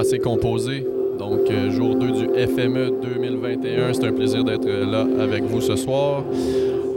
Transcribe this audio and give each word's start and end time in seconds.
passé 0.00 0.18
composé. 0.18 0.86
Donc, 1.18 1.40
euh, 1.50 1.70
jour 1.70 1.94
2 1.94 2.10
du 2.12 2.24
FME 2.46 3.02
2021. 3.02 3.92
C'est 3.92 4.06
un 4.06 4.12
plaisir 4.12 4.44
d'être 4.44 4.66
là 4.66 5.04
avec 5.20 5.42
vous 5.44 5.60
ce 5.60 5.76
soir. 5.76 6.22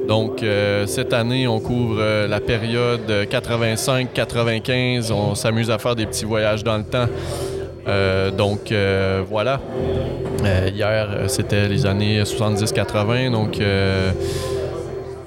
Donc, 0.07 0.41
euh, 0.41 0.85
cette 0.85 1.11
année, 1.11 1.45
on 1.45 1.59
couvre 1.59 1.97
euh, 1.99 2.29
la 2.29 2.39
période 2.39 3.01
85-95. 3.29 5.11
On 5.11 5.35
s'amuse 5.35 5.69
à 5.69 5.79
faire 5.79 5.97
des 5.97 6.05
petits 6.05 6.23
voyages 6.23 6.63
dans 6.63 6.77
le 6.77 6.85
temps. 6.85 7.07
Euh, 7.89 8.31
donc, 8.31 8.71
euh, 8.71 9.21
voilà. 9.29 9.59
Euh, 10.45 10.69
hier, 10.73 11.09
euh, 11.09 11.27
c'était 11.27 11.67
les 11.67 11.85
années 11.85 12.23
70-80. 12.23 13.31
Donc, 13.31 13.59
euh, 13.59 14.11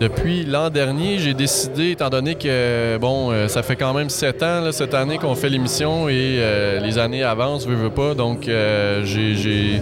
depuis 0.01 0.45
l'an 0.45 0.69
dernier, 0.69 1.19
j'ai 1.19 1.33
décidé, 1.33 1.93
étant 1.93 2.11
donné 2.11 2.35
que, 2.35 2.99
bon, 2.99 3.31
euh, 3.31 3.49
ça 3.49 3.63
fait 3.63 3.77
quand 3.77 3.95
même 3.95 4.11
sept 4.11 4.43
ans, 4.43 4.71
cette 4.71 4.93
année 4.93 5.17
qu'on 5.17 5.35
fait 5.35 5.49
l'émission 5.49 6.09
et 6.09 6.37
euh, 6.39 6.81
les 6.81 6.99
années 6.99 7.23
avancent, 7.23 7.67
veux, 7.67 7.75
veux 7.75 7.91
pas. 7.91 8.15
Donc, 8.15 8.47
euh, 8.47 9.03
j'ai-. 9.05 9.81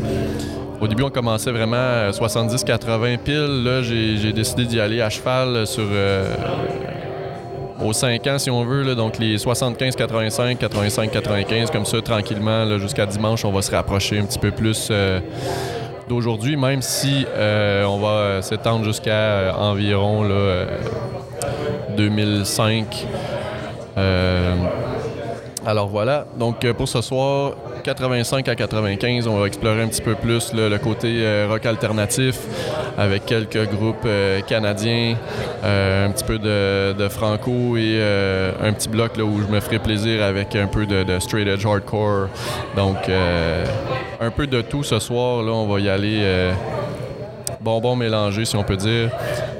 Au 0.81 0.87
début, 0.87 1.03
on 1.03 1.11
commençait 1.11 1.51
vraiment 1.51 1.77
à 1.77 2.11
70-80 2.11 3.19
piles. 3.19 3.65
Là, 3.65 3.83
j'ai 3.83 4.33
décidé 4.33 4.67
d'y 4.67 4.81
aller 4.81 5.01
à 5.01 5.09
cheval 5.09 5.67
sur... 5.67 5.85
aux 7.83 7.93
5 7.93 8.27
ans, 8.27 8.39
si 8.39 8.51
on 8.51 8.65
veut. 8.65 8.95
donc, 8.95 9.19
les 9.19 9.39
75-85, 9.39 10.59
85-95, 10.59 11.71
comme 11.71 11.87
ça, 11.87 12.03
tranquillement, 12.03 12.79
jusqu'à 12.79 13.07
dimanche, 13.07 13.45
on 13.45 13.53
va 13.53 13.62
se 13.62 13.71
rapprocher 13.71 14.19
un 14.19 14.25
petit 14.25 14.39
peu 14.39 14.51
plus 14.51 14.91
d'aujourd'hui, 16.09 16.57
même 16.57 16.83
si 16.83 17.27
euh, 17.37 17.85
on 17.85 17.99
va 17.99 18.09
euh, 18.09 18.43
s'étendre 18.43 18.84
jusqu'à 18.84 19.12
euh, 19.12 19.53
environ 19.53 20.23
là, 20.23 20.34
euh, 20.34 20.67
2005. 21.97 23.06
Alors 25.67 25.89
voilà, 25.89 26.27
donc 26.39 26.62
euh, 26.65 26.75
pour 26.75 26.89
ce 26.89 27.01
soir, 27.01 27.55
85 27.84 28.47
à 28.48 28.55
95, 28.55 29.27
on 29.27 29.39
va 29.39 29.47
explorer 29.47 29.81
un 29.81 29.89
petit 29.89 30.03
peu 30.03 30.15
plus 30.15 30.53
le 30.53 30.77
côté 30.77 31.21
euh, 31.21 31.47
rock 31.48 31.65
alternatif 31.65 32.39
avec 32.98 33.25
quelques 33.25 33.71
groupes 33.71 34.05
euh, 34.05 34.43
canadiens, 34.43 35.17
un 35.62 36.11
petit 36.11 36.25
peu 36.25 36.39
de, 36.39 37.09
franco 37.09 37.79
et 37.79 37.98
un 38.62 38.73
petit 38.75 38.91
bloc 38.91 39.17
là, 39.17 39.25
où 39.25 39.41
je 39.41 39.47
me 39.47 39.59
ferai 39.61 39.79
plaisir 39.79 40.23
avec 40.23 40.55
un 40.55 40.67
peu 40.67 40.84
de, 40.84 41.03
de 41.03 41.19
straight 41.19 41.48
edge 41.48 41.65
hardcore. 41.65 42.28
Donc 42.77 43.09
un 44.21 44.31
peu 44.31 44.47
de 44.47 44.61
tout 44.61 44.83
ce 44.83 44.99
soir, 44.99 45.43
là, 45.43 45.53
on 45.53 45.67
va 45.67 45.81
y 45.81 45.89
aller 45.89 46.53
bonbons 47.65 47.97
mélangés 47.97 48.45
si 48.45 48.57
on 48.57 48.62
peut 48.62 48.77
dire. 48.77 49.11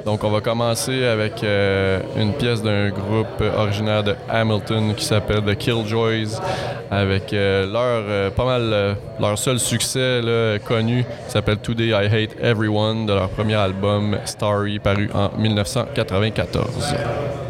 Donc 0.05 0.23
on 0.23 0.29
va 0.29 0.39
commencer 0.39 1.05
avec 1.05 1.43
euh, 1.43 1.99
une 2.15 2.33
pièce 2.33 2.61
d'un 2.61 2.89
groupe 2.89 3.43
originaire 3.57 4.03
de 4.03 4.15
Hamilton 4.29 4.93
qui 4.95 5.03
s'appelle 5.03 5.41
The 5.41 5.55
Killjoys 5.55 6.39
avec 6.91 7.33
euh, 7.33 7.65
leur 7.65 8.05
euh, 8.07 8.29
pas 8.29 8.45
mal 8.45 8.95
leur 9.19 9.37
seul 9.37 9.59
succès 9.59 10.21
connu 10.65 11.03
qui 11.25 11.31
s'appelle 11.31 11.57
Today 11.57 11.87
I 11.87 12.05
Hate 12.05 12.35
Everyone 12.39 13.07
de 13.07 13.13
leur 13.13 13.29
premier 13.29 13.55
album 13.55 14.17
Starry 14.25 14.79
paru 14.79 15.09
en 15.13 15.31
1994. 15.37 17.44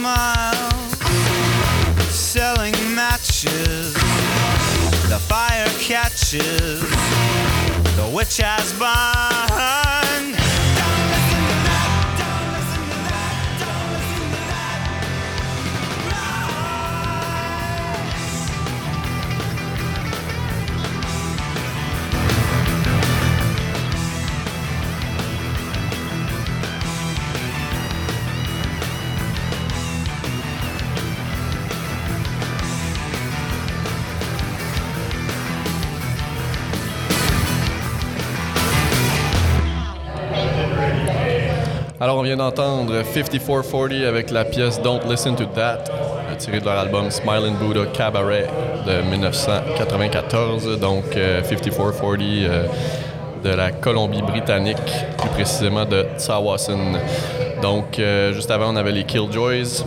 Smile. 0.00 0.70
Selling 2.08 2.74
matches, 2.94 3.92
the 5.10 5.18
fire 5.28 5.68
catches, 5.78 6.80
the 7.96 8.10
witch 8.14 8.38
has 8.38 8.72
burned. 8.78 9.29
Alors, 42.02 42.16
on 42.16 42.22
vient 42.22 42.38
d'entendre 42.38 43.02
5440 43.04 43.92
avec 44.08 44.30
la 44.30 44.46
pièce 44.46 44.80
Don't 44.80 45.00
Listen 45.06 45.36
to 45.36 45.44
That, 45.44 45.84
euh, 45.90 46.34
tirée 46.38 46.58
de 46.58 46.64
leur 46.64 46.78
album 46.78 47.10
Smile 47.10 47.42
and 47.46 47.62
Buddha 47.62 47.84
Cabaret 47.92 48.46
de 48.86 49.02
1994. 49.02 50.80
Donc, 50.80 51.14
euh, 51.14 51.42
5440 51.44 52.22
euh, 52.22 52.64
de 53.44 53.50
la 53.50 53.70
Colombie-Britannique, 53.72 54.78
plus 55.18 55.28
précisément 55.28 55.84
de 55.84 56.06
Tsawwassen. 56.16 56.98
Donc, 57.60 57.98
euh, 57.98 58.32
juste 58.32 58.50
avant, 58.50 58.72
on 58.72 58.76
avait 58.76 58.92
les 58.92 59.04
Killjoys. 59.04 59.84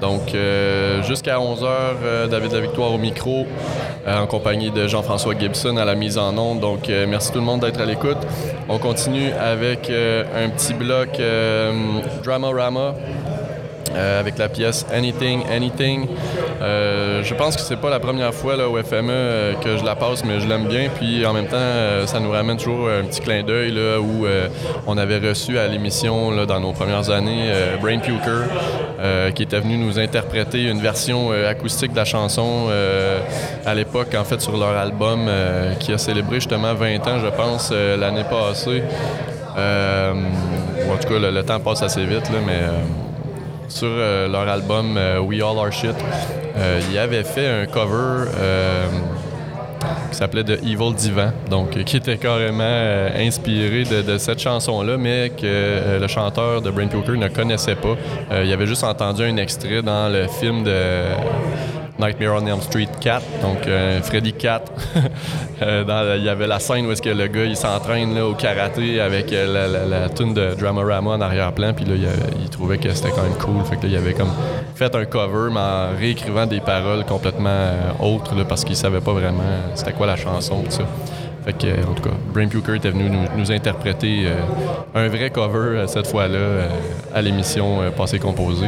Donc, 0.00 0.34
euh, 0.34 1.02
jusqu'à 1.02 1.38
11h, 1.38 2.28
David 2.30 2.52
La 2.52 2.60
Victoire 2.60 2.92
au 2.92 2.98
micro, 2.98 3.46
euh, 4.06 4.18
en 4.18 4.26
compagnie 4.26 4.70
de 4.70 4.86
Jean-François 4.86 5.34
Gibson 5.38 5.76
à 5.76 5.84
la 5.84 5.94
mise 5.94 6.18
en 6.18 6.36
onde. 6.38 6.60
Donc, 6.60 6.88
euh, 6.88 7.06
merci 7.08 7.32
tout 7.32 7.38
le 7.38 7.44
monde 7.44 7.60
d'être 7.60 7.80
à 7.80 7.86
l'écoute. 7.86 8.18
On 8.68 8.78
continue 8.78 9.32
avec 9.32 9.90
euh, 9.90 10.24
un 10.34 10.50
petit 10.50 10.74
bloc 10.74 11.18
euh, 11.18 11.72
Drama 12.22 12.50
Rama. 12.50 12.94
Euh, 13.94 14.20
avec 14.20 14.38
la 14.38 14.48
pièce 14.48 14.86
Anything, 14.92 15.42
Anything. 15.50 16.06
Euh, 16.60 17.22
je 17.22 17.34
pense 17.34 17.56
que 17.56 17.62
c'est 17.62 17.76
pas 17.76 17.90
la 17.90 18.00
première 18.00 18.32
fois 18.32 18.56
là, 18.56 18.68
au 18.68 18.76
FME 18.82 19.10
euh, 19.10 19.54
que 19.54 19.76
je 19.76 19.84
la 19.84 19.94
passe, 19.94 20.24
mais 20.24 20.40
je 20.40 20.48
l'aime 20.48 20.66
bien. 20.66 20.88
Puis 20.94 21.24
en 21.26 21.32
même 21.32 21.46
temps, 21.46 21.56
ça 22.06 22.20
nous 22.20 22.30
ramène 22.30 22.56
toujours 22.56 22.88
un 22.88 23.04
petit 23.04 23.20
clin 23.20 23.42
d'œil 23.42 23.72
où 23.98 24.26
on 24.86 24.96
avait 24.96 25.18
reçu 25.18 25.58
à 25.58 25.66
l'émission 25.66 26.44
dans 26.46 26.60
nos 26.60 26.72
premières 26.72 27.10
années 27.10 27.50
Brain 27.80 27.98
Puker, 27.98 29.32
qui 29.34 29.42
était 29.42 29.60
venu 29.60 29.76
nous 29.76 29.98
interpréter 29.98 30.64
une 30.64 30.80
version 30.80 31.30
acoustique 31.30 31.92
de 31.92 31.96
la 31.96 32.04
chanson 32.04 32.68
à 33.64 33.74
l'époque, 33.74 34.14
en 34.16 34.24
fait, 34.24 34.40
sur 34.40 34.56
leur 34.56 34.76
album 34.76 35.28
qui 35.80 35.92
a 35.92 35.98
célébré 35.98 36.36
justement 36.36 36.74
20 36.74 37.06
ans, 37.06 37.18
je 37.20 37.28
pense, 37.28 37.72
l'année 37.72 38.24
passée. 38.28 38.82
En 39.56 40.96
tout 41.00 41.08
cas, 41.08 41.18
le, 41.18 41.30
le 41.30 41.42
temps 41.42 41.60
passe 41.60 41.82
assez 41.82 42.04
vite, 42.04 42.30
là, 42.30 42.38
mais 42.46 42.60
sur 43.68 43.88
euh, 43.90 44.28
leur 44.28 44.48
album 44.48 44.96
euh, 44.96 45.20
We 45.20 45.40
All 45.40 45.58
Are 45.58 45.72
Shit, 45.72 45.94
euh, 46.56 46.80
ils 46.90 46.98
avaient 46.98 47.24
fait 47.24 47.46
un 47.48 47.66
cover 47.66 48.30
qui 50.10 50.16
s'appelait 50.16 50.44
The 50.44 50.62
Evil 50.64 50.94
Divan, 50.94 51.32
donc 51.50 51.70
qui 51.84 51.96
était 51.96 52.16
carrément 52.16 52.64
inspiré 53.16 53.84
de, 53.84 54.02
de 54.02 54.18
cette 54.18 54.40
chanson-là, 54.40 54.96
mais 54.96 55.30
que 55.30 55.98
le 56.00 56.06
chanteur 56.06 56.62
de 56.62 56.70
Brain 56.70 56.88
Poker 56.88 57.16
ne 57.16 57.28
connaissait 57.28 57.74
pas. 57.74 57.96
Il 58.42 58.52
avait 58.52 58.66
juste 58.66 58.84
entendu 58.84 59.22
un 59.22 59.36
extrait 59.36 59.82
dans 59.82 60.08
le 60.08 60.26
film 60.26 60.64
de 60.64 61.02
Nightmare 61.98 62.34
on 62.34 62.46
Elm 62.46 62.60
Street 62.60 62.88
4, 63.00 63.24
donc 63.42 63.66
euh, 63.66 64.00
Freddy 64.02 64.32
4. 64.32 64.72
Euh, 65.62 66.16
il 66.18 66.24
y 66.24 66.28
avait 66.28 66.46
la 66.46 66.58
scène 66.58 66.84
où 66.84 66.92
est-ce 66.92 67.00
que 67.00 67.08
le 67.08 67.28
gars 67.28 67.44
il 67.44 67.56
s'entraîne 67.56 68.18
au 68.18 68.34
karaté 68.34 69.00
avec 69.00 69.32
euh, 69.32 69.66
la, 69.66 69.86
la, 69.86 70.08
tune 70.10 70.34
de 70.34 70.54
Dramarama 70.54 71.12
en 71.12 71.20
arrière-plan, 71.22 71.72
puis 71.72 71.86
là 71.86 71.94
il, 71.94 72.50
trouvait 72.50 72.76
que 72.76 72.92
c'était 72.92 73.08
quand 73.08 73.22
même 73.22 73.38
cool, 73.38 73.64
fait 73.64 73.76
que 73.76 73.86
il 73.86 73.96
avait 73.96 74.12
comme 74.12 74.32
fait 74.74 74.94
un 74.94 75.06
cover 75.06 75.48
mais 75.50 75.60
en 75.60 75.98
réécrivant 75.98 76.44
des 76.44 76.60
paroles 76.60 77.06
complètement 77.06 77.70
autres 78.00 78.34
parce 78.44 78.64
qu'il 78.64 78.76
savait 78.76 79.00
pas 79.00 79.14
vraiment 79.14 79.44
c'était 79.74 79.92
quoi 79.92 80.06
la 80.06 80.16
chanson 80.16 80.62
tout 80.62 80.70
ça. 80.70 80.82
Fait 81.46 81.54
que, 81.54 81.88
en 81.88 81.94
tout 81.94 82.02
cas, 82.02 82.14
Brain 82.34 82.48
Puker 82.48 82.74
était 82.74 82.90
venu 82.90 83.08
nous, 83.08 83.50
interpréter 83.50 84.26
un 84.94 85.08
vrai 85.08 85.30
cover 85.30 85.86
cette 85.86 86.08
fois-là 86.08 86.66
à 87.14 87.22
l'émission 87.22 87.90
Passé 87.96 88.18
Composé. 88.18 88.66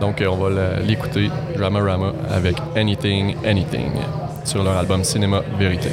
Donc, 0.00 0.20
euh, 0.20 0.26
on 0.26 0.36
va 0.36 0.80
l'écouter, 0.80 1.30
Dramarama, 1.56 2.12
avec 2.30 2.56
Anything, 2.76 3.36
Anything, 3.44 3.92
sur 4.44 4.62
leur 4.62 4.76
album 4.76 5.04
Cinéma 5.04 5.42
Vérité. 5.58 5.90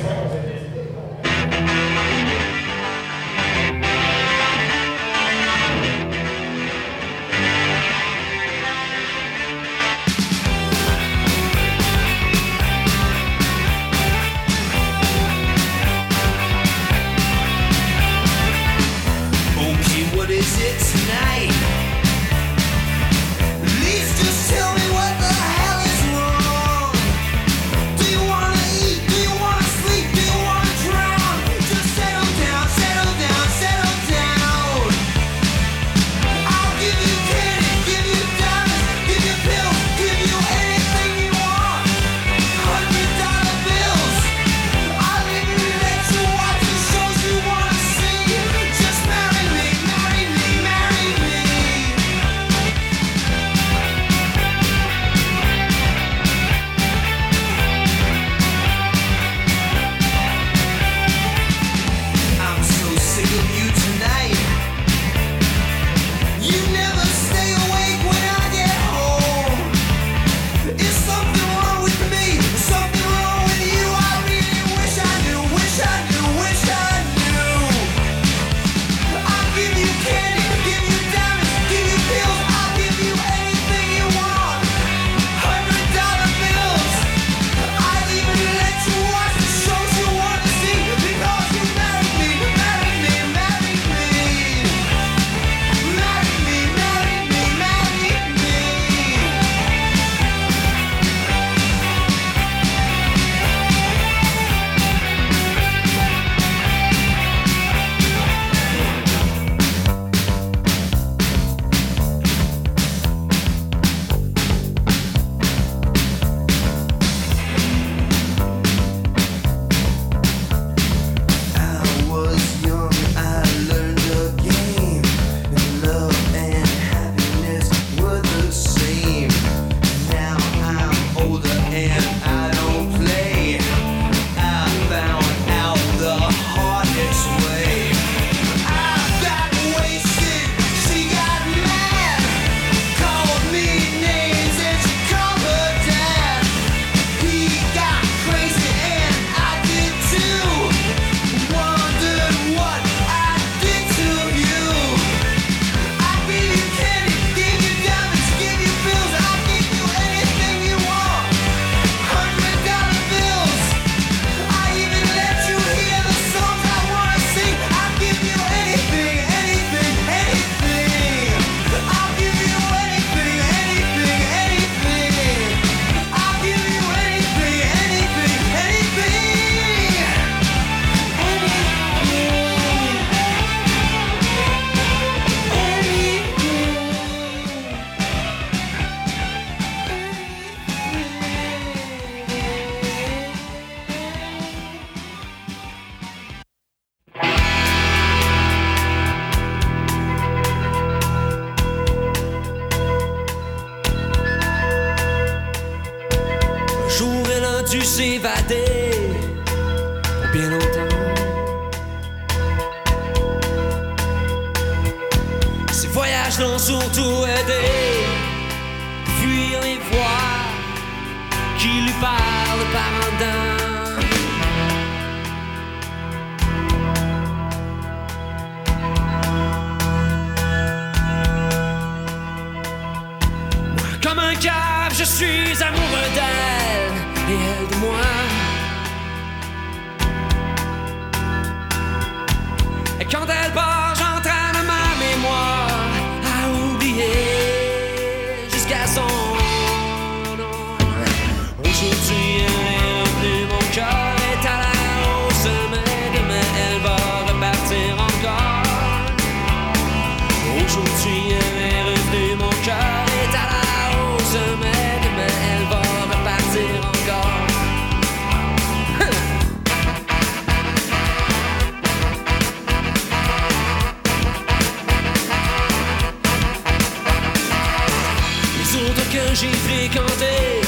Que 278.73 279.35
j'ai 279.35 279.51
fréquentés 279.51 280.61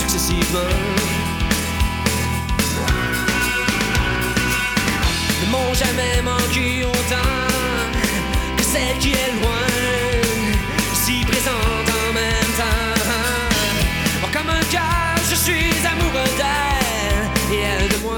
successivement 0.00 0.60
ne 5.42 5.50
m'ont 5.50 5.74
jamais 5.74 6.22
manqué 6.22 6.86
autant 6.86 7.30
que 8.56 8.62
celle 8.62 8.96
qui 8.98 9.10
est 9.10 9.32
loin, 9.42 9.66
si 10.94 11.26
présente 11.26 11.88
en 12.08 12.12
même 12.14 12.52
temps. 12.56 14.32
Comme 14.32 14.48
un 14.48 14.64
cœur, 14.70 15.16
je 15.28 15.34
suis 15.34 15.74
amoureux 15.86 16.30
d'elle 16.38 17.54
et 17.54 17.60
elle 17.60 17.88
de 17.90 17.96
moi. 17.98 18.17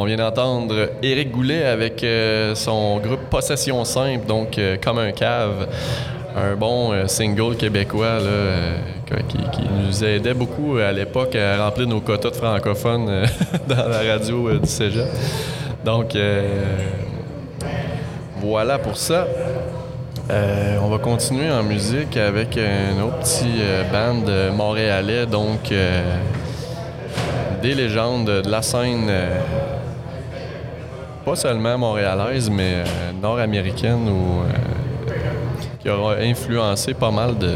On 0.00 0.04
vient 0.04 0.14
d'entendre 0.14 0.90
Éric 1.02 1.32
Goulet 1.32 1.64
avec 1.64 2.04
euh, 2.04 2.54
son 2.54 2.98
groupe 3.00 3.22
Possession 3.28 3.84
Simple, 3.84 4.26
donc 4.28 4.56
euh, 4.56 4.76
comme 4.80 4.98
un 4.98 5.10
cave. 5.10 5.66
Un 6.36 6.54
bon 6.54 6.92
euh, 6.92 7.08
single 7.08 7.56
québécois 7.56 8.20
qui, 9.28 9.62
nous 9.68 10.04
aidait 10.04 10.34
beaucoup 10.34 10.76
à 10.76 10.92
l'époque 10.92 11.34
à 11.34 11.64
remplir 11.64 11.88
nos 11.88 12.00
quotas 12.00 12.30
de 12.30 12.36
francophones 12.36 13.26
dans 13.68 13.88
la 13.88 14.12
radio 14.12 14.58
du 14.60 14.68
cégep. 14.68 15.08
Donc, 15.84 16.16
voilà 18.36 18.78
pour 18.78 18.96
ça. 18.96 19.26
On 20.30 20.88
va 20.88 20.98
continuer 20.98 21.50
en 21.50 21.64
musique 21.64 22.16
avec 22.16 22.56
un 22.56 23.02
autre 23.02 23.18
petit 23.18 23.62
band 23.92 24.52
montréalais, 24.54 25.26
donc 25.26 25.72
des 27.62 27.74
légendes 27.74 28.42
de 28.42 28.48
la 28.48 28.62
scène, 28.62 29.10
pas 31.28 31.36
seulement 31.36 31.76
montréalaise, 31.76 32.48
mais 32.48 32.76
euh, 32.76 32.84
nord-américaine, 33.20 34.08
ou 34.08 34.40
euh, 34.40 35.12
qui 35.78 35.90
aura 35.90 36.14
influencé 36.14 36.94
pas 36.94 37.10
mal 37.10 37.36
de, 37.36 37.52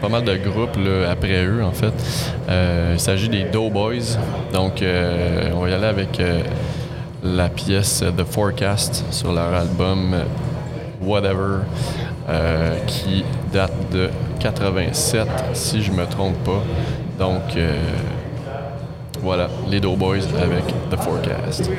pas 0.00 0.08
mal 0.08 0.24
de 0.24 0.36
groupes 0.36 0.78
après 1.06 1.44
eux, 1.44 1.62
en 1.62 1.72
fait. 1.72 1.92
Euh, 2.48 2.92
il 2.94 3.00
s'agit 3.00 3.28
des 3.28 3.44
Doughboys. 3.44 4.16
Donc, 4.54 4.82
on 4.82 5.60
va 5.60 5.68
y 5.68 5.72
aller 5.74 5.86
avec 5.86 6.22
la 7.22 7.50
pièce 7.50 8.02
The 8.16 8.24
Forecast 8.24 9.04
sur 9.10 9.32
leur 9.32 9.52
album 9.52 10.16
Whatever, 11.02 11.64
qui 12.86 13.22
date 13.52 13.92
de 13.92 14.08
87, 14.40 15.28
si 15.52 15.82
je 15.82 15.92
me 15.92 16.06
trompe 16.06 16.38
pas. 16.42 16.62
Donc, 17.18 17.58
voilà, 19.22 19.48
les 19.68 19.80
Doughboys 19.80 20.22
avec 20.42 20.64
The 20.90 20.96
Forecast. 20.96 21.70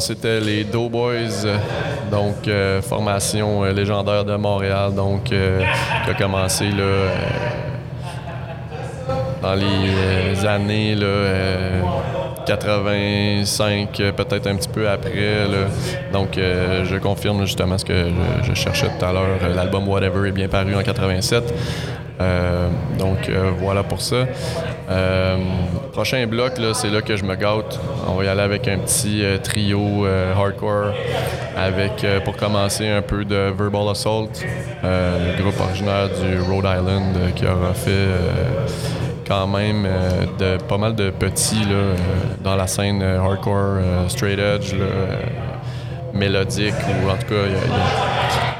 C'était 0.00 0.40
les 0.40 0.64
Doughboys, 0.64 1.44
euh, 1.44 1.56
donc 2.10 2.48
euh, 2.48 2.82
formation 2.82 3.64
euh, 3.64 3.72
légendaire 3.72 4.24
de 4.24 4.34
Montréal, 4.36 4.94
donc 4.94 5.24
qui 5.24 5.34
a 5.34 6.14
commencé 6.14 6.66
là, 6.70 7.12
dans 9.42 9.54
les 9.54 10.46
années 10.46 10.94
là, 10.94 11.06
euh, 11.06 11.82
85, 12.46 14.00
euh, 14.00 14.12
peut-être 14.12 14.46
un 14.46 14.56
petit 14.56 14.68
peu 14.68 14.88
après. 14.88 15.46
Donc, 16.12 16.30
je 16.36 16.98
confirme 16.98 17.44
justement 17.44 17.78
ce 17.78 17.84
que 17.84 18.08
je, 18.42 18.48
je 18.50 18.54
cherchais 18.54 18.88
tout 18.98 19.04
à 19.04 19.12
l'heure. 19.12 19.38
L'album 19.54 19.88
Whatever 19.88 20.28
est 20.28 20.32
bien 20.32 20.48
paru 20.48 20.74
en 20.74 20.82
87. 20.82 21.54
Euh, 22.20 22.68
donc, 22.98 23.28
euh, 23.28 23.50
voilà 23.58 23.82
pour 23.82 24.00
ça. 24.00 24.26
Euh, 24.90 25.36
prochain 25.92 26.26
bloc, 26.26 26.52
c'est 26.74 26.90
là 26.90 27.02
que 27.02 27.16
je 27.16 27.24
me 27.24 27.34
gâte. 27.34 27.78
On 28.06 28.14
va 28.14 28.24
y 28.24 28.28
aller 28.28 28.42
avec 28.42 28.68
un 28.68 28.78
petit 28.78 29.24
trio 29.42 30.06
hardcore 30.06 30.92
avec, 31.56 32.06
pour 32.24 32.36
commencer, 32.36 32.88
un 32.88 33.02
peu 33.02 33.24
de 33.24 33.52
Verbal 33.56 33.88
Assault, 33.88 34.30
le 34.82 35.40
groupe 35.40 35.58
originaire 35.60 36.08
du 36.08 36.40
Rhode 36.40 36.66
Island 36.66 37.34
qui 37.34 37.46
aura 37.46 37.72
fait 37.74 38.08
quand 39.26 39.46
même 39.46 39.86
de, 40.38 40.58
pas 40.58 40.76
mal 40.76 40.94
de 40.94 41.10
petits 41.10 41.64
là, 41.64 41.94
dans 42.42 42.56
la 42.56 42.66
scène 42.66 43.02
hardcore, 43.02 43.78
straight 44.08 44.38
edge, 44.38 44.74
mélodique, 46.12 46.74
ou 47.02 47.08
en 47.08 47.16
tout 47.16 47.26
cas, 47.26 47.46
il 47.46 47.52
y 47.52 48.03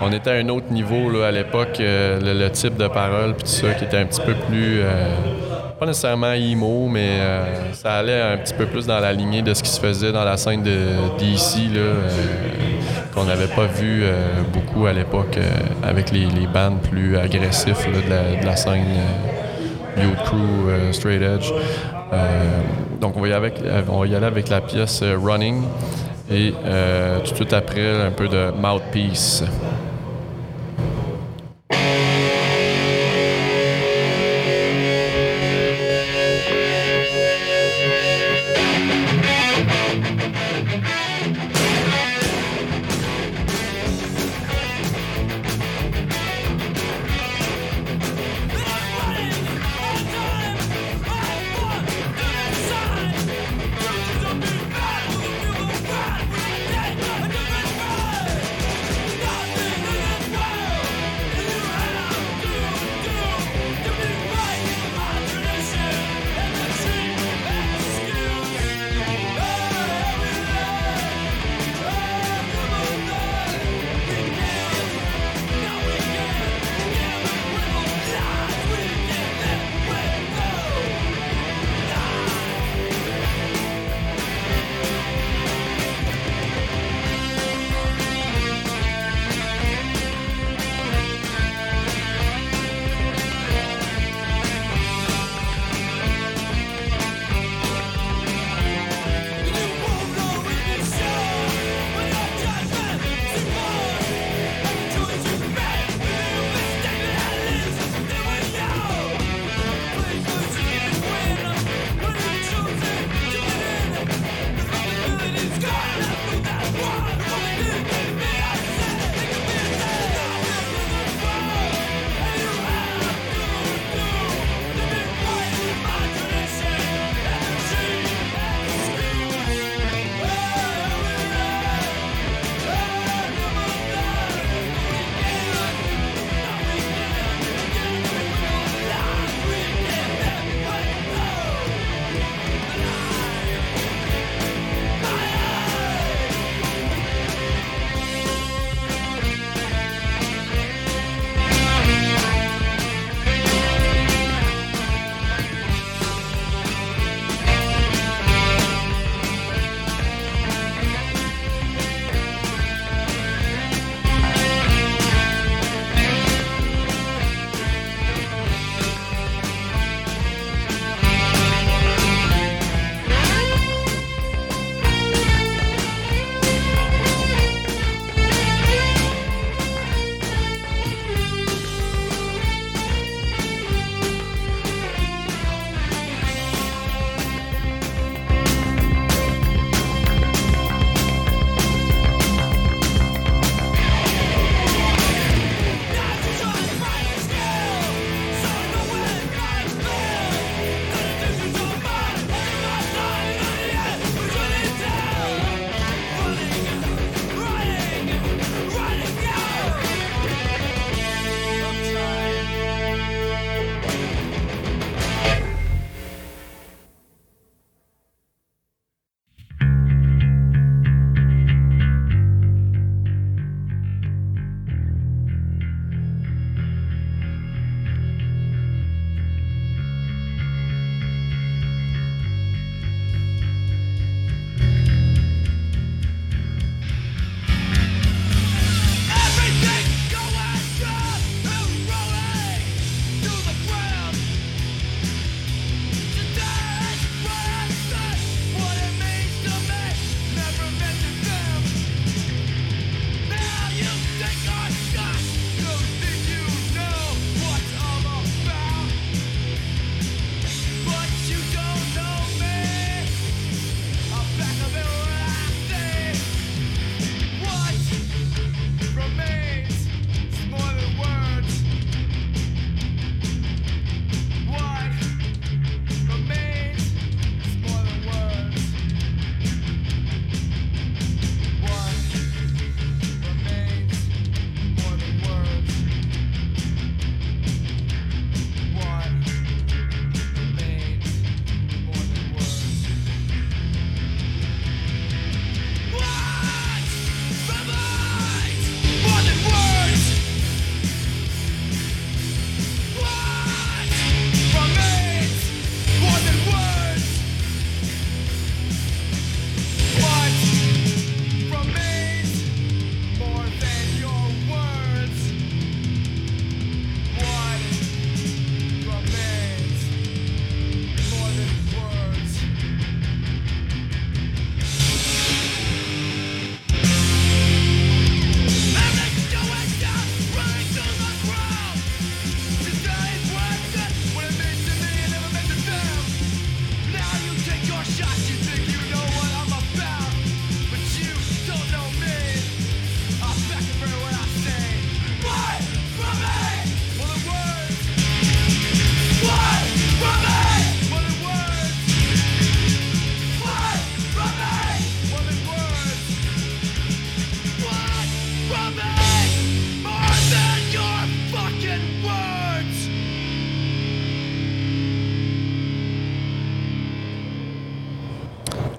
on 0.05 0.13
était 0.13 0.31
à 0.31 0.35
un 0.35 0.49
autre 0.49 0.71
niveau 0.71 1.11
là, 1.11 1.29
à 1.29 1.31
l'époque, 1.31 1.79
euh, 1.81 2.21
le, 2.21 2.51
type 2.51 2.77
de 2.77 2.89
parole, 2.89 3.35
puis 3.35 3.45
tout 3.45 3.67
ça, 3.67 3.73
qui 3.75 3.85
était 3.85 3.97
un 3.97 4.05
petit 4.05 4.21
peu 4.21 4.35
plus, 4.35 4.81
euh, 4.81 5.15
pas 5.79 5.87
nécessairement 5.87 6.33
emo, 6.33 6.89
mais 6.89 7.19
euh, 7.21 7.73
ça 7.73 7.95
allait 7.95 8.21
un 8.21 8.37
petit 8.37 8.55
peu 8.55 8.67
plus 8.67 8.87
dans 8.87 9.01
la 9.01 9.13
lignée 9.13 9.43
de 9.43 9.55
ce 9.55 9.63
qui 9.63 9.71
se 9.71 9.81
faisait 9.81 10.13
dans 10.13 10.25
la 10.25 10.37
scène 10.37 10.63
euh, 10.67 11.09
qu'on 13.15 13.25
n'avait 13.25 13.49
pas 13.49 13.67
vu 13.67 14.05
beaucoup 14.53 14.87
à 14.87 14.93
l'époque, 14.93 15.39
avec 15.83 16.11
les, 16.11 16.27
les 16.27 16.47
bands 16.47 16.77
plus 16.91 17.17
agressifs 17.17 17.87
de, 17.87 18.45
la, 18.45 18.57
scène. 18.57 18.85
Youth 19.97 20.25
Crew, 20.25 20.93
Straight 20.93 21.23
Edge. 21.23 21.53
Donc 23.01 23.17
on 23.17 23.21
va, 23.21 23.29
y 23.29 23.33
avec, 23.33 23.61
on 23.89 24.01
va 24.01 24.07
y 24.09 24.15
aller 24.17 24.27
avec 24.27 24.49
la 24.49 24.61
pièce 24.61 25.03
Running 25.03 25.63
et 26.29 26.53
tout 27.25 27.31
de 27.31 27.37
suite 27.37 27.53
après 27.53 28.03
un 28.03 28.11
peu 28.11 28.27
de 28.27 28.51
Mouthpiece. 28.51 29.45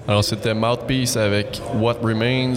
Alors, 0.08 0.22
c'était 0.22 0.54
Mouthpiece 0.54 1.16
avec 1.16 1.60
What 1.74 1.96
Remains 2.00 2.54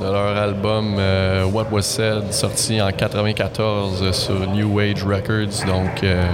de 0.00 0.04
leur 0.04 0.36
album 0.36 0.94
euh, 0.98 1.44
What 1.46 1.66
Was 1.72 1.82
Said, 1.82 2.32
sorti 2.32 2.80
en 2.80 2.92
94 2.92 4.12
sur 4.12 4.46
New 4.46 4.78
Age 4.78 5.02
Records. 5.02 5.66
Donc, 5.66 6.04
euh, 6.04 6.24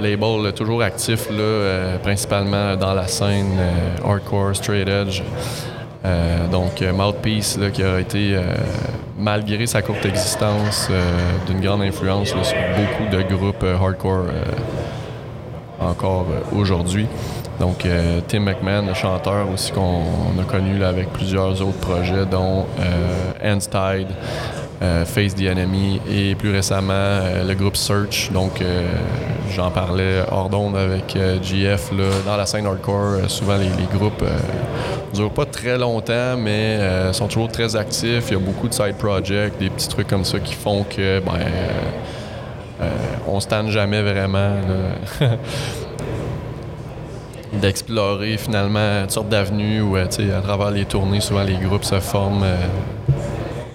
label 0.00 0.54
toujours 0.54 0.82
actif, 0.82 1.28
là, 1.28 1.36
euh, 1.36 1.98
principalement 1.98 2.76
dans 2.76 2.94
la 2.94 3.06
scène 3.06 3.58
hardcore, 4.02 4.56
straight 4.56 4.88
edge. 4.88 5.22
Donc, 6.50 6.80
Mouthpiece, 6.80 7.58
là, 7.58 7.68
qui 7.68 7.82
a 7.82 8.00
été, 8.00 8.40
malgré 9.18 9.66
sa 9.66 9.82
courte 9.82 10.06
existence, 10.06 10.88
d'une 11.46 11.60
grande 11.60 11.82
influence 11.82 12.28
sur 12.28 12.38
beaucoup 12.40 13.14
de 13.14 13.22
groupes 13.22 13.64
hardcore 13.64 14.24
encore 15.78 16.26
aujourd'hui. 16.52 17.06
Donc, 17.62 17.86
euh, 17.86 18.20
Tim 18.26 18.40
McMahon, 18.40 18.86
le 18.88 18.92
chanteur 18.92 19.48
aussi 19.48 19.70
qu'on 19.70 20.02
a 20.36 20.44
connu 20.50 20.82
avec 20.82 21.12
plusieurs 21.12 21.62
autres 21.62 21.78
projets, 21.78 22.26
dont 22.26 22.66
euh, 22.80 23.54
Ends 23.54 23.60
Tide, 23.60 24.08
euh, 24.82 25.04
Face 25.04 25.36
the 25.36 25.42
Enemy 25.42 26.00
et 26.10 26.34
plus 26.34 26.50
récemment 26.50 26.92
euh, 26.92 27.44
le 27.44 27.54
groupe 27.54 27.76
Search. 27.76 28.32
Donc, 28.32 28.60
j'en 29.54 29.70
parlais 29.70 30.24
hors 30.28 30.48
d'onde 30.48 30.76
avec 30.76 31.16
GF. 31.40 31.92
Là, 31.92 32.06
dans 32.26 32.36
la 32.36 32.46
scène 32.46 32.66
hardcore, 32.66 33.30
souvent 33.30 33.56
les, 33.56 33.96
groupes 33.96 34.24
ne 34.24 35.16
durent 35.16 35.30
pas 35.30 35.46
très 35.46 35.78
longtemps, 35.78 36.36
mais 36.36 37.12
sont 37.12 37.28
toujours 37.28 37.52
très 37.52 37.76
actifs. 37.76 38.24
Il 38.30 38.32
y 38.32 38.36
a 38.36 38.40
beaucoup 38.40 38.66
de 38.66 38.74
side 38.74 38.96
projects, 38.98 39.56
des 39.60 39.70
petits 39.70 39.88
trucs 39.88 40.08
comme 40.08 40.24
ça 40.24 40.40
qui 40.40 40.54
font 40.54 40.82
que 40.82 41.20
ben, 41.20 41.38
on 43.28 43.38
se 43.38 43.46
tanne 43.46 43.70
jamais 43.70 44.02
vraiment. 44.02 44.56
d'explorer 47.52 48.36
finalement 48.36 49.02
toutes 49.02 49.10
sortes 49.10 49.28
d'avenues 49.28 49.82
où, 49.82 49.96
euh, 49.96 50.04
à 50.04 50.40
travers 50.40 50.70
les 50.70 50.84
tournées, 50.84 51.20
souvent 51.20 51.42
les 51.42 51.56
groupes 51.56 51.84
se 51.84 52.00
forment 52.00 52.44
euh, 52.44 52.56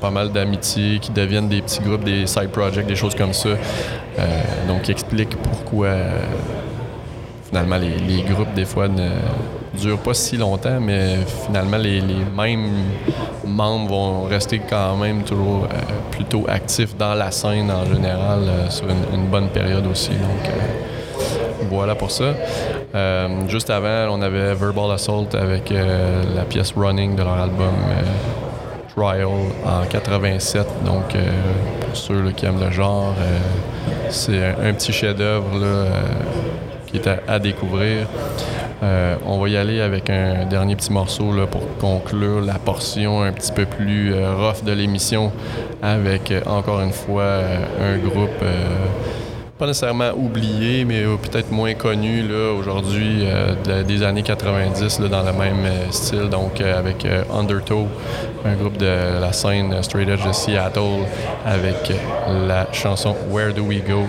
pas 0.02 0.10
mal 0.10 0.32
d'amitiés 0.32 1.00
qui 1.00 1.12
deviennent 1.12 1.50
des 1.50 1.62
petits 1.62 1.82
groupes, 1.82 2.04
des 2.04 2.26
side 2.28 2.50
projects, 2.50 2.86
des 2.86 2.96
choses 2.96 3.16
comme 3.16 3.34
ça. 3.34 3.50
Euh, 3.50 4.26
donc, 4.68 4.90
explique 4.90 5.36
pourquoi 5.38 5.90
finalement 7.50 7.78
les, 7.78 8.24
groupes, 8.24 8.54
des 8.56 8.66
fois, 8.66 8.88
ne 8.88 9.10
durent 9.80 10.00
pas 10.00 10.14
si 10.14 10.38
longtemps, 10.38 10.80
mais 10.82 11.18
finalement, 11.46 11.78
les, 11.78 12.02
mêmes 12.36 12.70
membres 13.46 13.90
vont 13.90 14.24
rester 14.24 14.60
quand 14.60 14.98
même 14.98 15.24
toujours 15.24 15.68
plutôt 16.12 16.46
actifs 16.50 16.98
dans 16.98 17.14
la 17.14 17.32
scène 17.32 17.72
en 17.72 17.86
général 17.86 18.42
sur 18.70 18.86
une, 18.90 19.20
une 19.20 19.28
bonne 19.28 19.48
période 19.50 19.88
aussi. 19.88 20.12
Voilà 21.70 21.96
pour 21.96 22.12
ça. 22.12 22.34
Euh, 22.96 23.28
juste 23.48 23.70
avant, 23.70 24.16
on 24.18 24.22
avait 24.22 24.54
Verbal 24.54 24.92
Assault 24.92 25.28
avec 25.34 25.72
euh, 25.72 26.24
la 26.36 26.44
pièce 26.44 26.74
Running 26.76 27.16
de 27.16 27.24
leur 27.24 27.40
album 27.40 27.74
euh, 27.90 28.96
Trial 28.96 29.28
en 29.66 29.86
87. 29.90 30.66
Donc, 30.86 31.16
pour 31.82 31.96
ceux 31.96 32.32
qui 32.32 32.46
aiment 32.46 32.60
le 32.60 32.72
genre, 32.72 33.14
c'est 34.10 34.44
un, 34.44 34.74
petit 34.74 34.92
chef-d'œuvre 34.92 35.46
qui 36.88 36.98
est 36.98 37.08
à, 37.28 37.38
découvrir. 37.38 38.08
On 38.82 39.40
va 39.40 39.50
y 39.50 39.58
aller 39.58 39.82
avec 39.82 40.10
un 40.10 40.46
dernier 40.46 40.76
petit 40.76 40.92
morceau 40.92 41.32
là, 41.32 41.46
pour 41.46 41.62
conclure 41.78 42.42
la 42.42 42.56
portion 42.56 43.22
un 43.22 43.34
petit 43.34 43.52
peu 43.52 43.66
plus 43.66 44.16
rough 44.16 44.64
de 44.66 44.72
l'émission 44.72 45.32
avec 45.84 46.34
encore 46.48 46.82
une 46.82 46.94
fois 46.94 47.42
un 47.80 47.98
groupe 48.00 48.44
pas 49.58 49.66
nécessairement 49.66 50.12
oublié, 50.16 50.86
mais 50.86 51.04
euh, 51.04 51.16
peut-être 51.18 51.52
moins 51.52 51.74
connu 51.74 52.24
aujourd'hui 52.60 53.22
euh, 53.24 53.56
de- 53.66 53.84
des 53.84 54.04
années 54.04 54.22
90 54.22 55.00
là, 55.00 55.08
dans 55.08 55.24
le 55.24 55.34
même 55.34 55.66
euh, 55.66 55.92
style, 55.92 56.30
donc 56.30 56.62
euh, 56.62 56.78
avec 56.78 57.06
Undertow, 57.34 57.88
un 58.46 58.54
groupe 58.56 58.78
de 58.78 59.20
la 59.20 59.34
scène 59.34 59.82
straight 59.82 60.08
edge 60.10 60.26
de 60.26 60.32
Seattle, 60.32 61.06
avec 61.46 61.92
la 62.48 62.68
chanson 62.72 63.16
Where 63.32 63.52
Do 63.54 63.64
We 63.64 63.82
Go? 63.84 64.04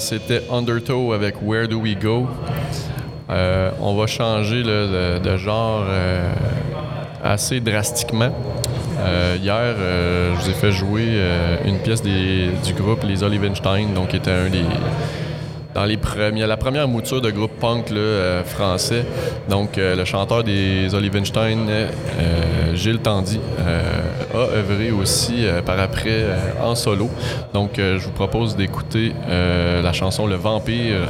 C'était 0.00 0.42
Undertow 0.50 1.12
avec 1.12 1.36
Where 1.42 1.68
Do 1.68 1.78
We 1.80 1.96
Go. 1.98 2.26
Euh, 3.30 3.70
on 3.80 3.96
va 3.96 4.06
changer 4.06 4.62
de, 4.62 5.36
genre 5.36 5.84
euh, 5.88 6.32
assez 7.24 7.60
drastiquement. 7.60 8.30
Euh, 9.00 9.36
hier, 9.40 9.74
je 10.34 10.42
vous 10.42 10.50
ai 10.50 10.54
fait 10.54 10.72
jouer 10.72 11.20
une 11.64 11.78
pièce 11.78 12.02
du 12.02 12.72
groupe 12.76 13.04
Les 13.04 13.22
Olivenstein, 13.22 13.94
donc 13.94 14.08
qui 14.08 14.16
était 14.16 14.30
un 14.30 14.50
des 14.50 14.64
dans 15.74 15.84
la 15.84 16.56
première 16.56 16.88
mouture 16.88 17.20
de 17.20 17.30
groupe 17.30 17.58
punk 17.60 17.92
français. 18.46 19.04
Donc, 19.48 19.76
le 19.76 20.04
chanteur 20.04 20.42
des 20.42 20.94
Olivenstein, 20.94 21.66
Gilles 22.74 23.00
Tandy, 23.00 23.38
a 24.36 24.48
œuvré 24.54 24.90
aussi 24.90 25.46
euh, 25.46 25.62
par 25.62 25.78
après 25.80 26.10
euh, 26.10 26.36
en 26.62 26.74
solo. 26.74 27.08
Donc, 27.54 27.78
euh, 27.78 27.98
je 27.98 28.04
vous 28.04 28.12
propose 28.12 28.56
d'écouter 28.56 29.12
la 29.28 29.92
chanson 29.92 30.26
Le 30.26 30.36
Vampire 30.36 31.08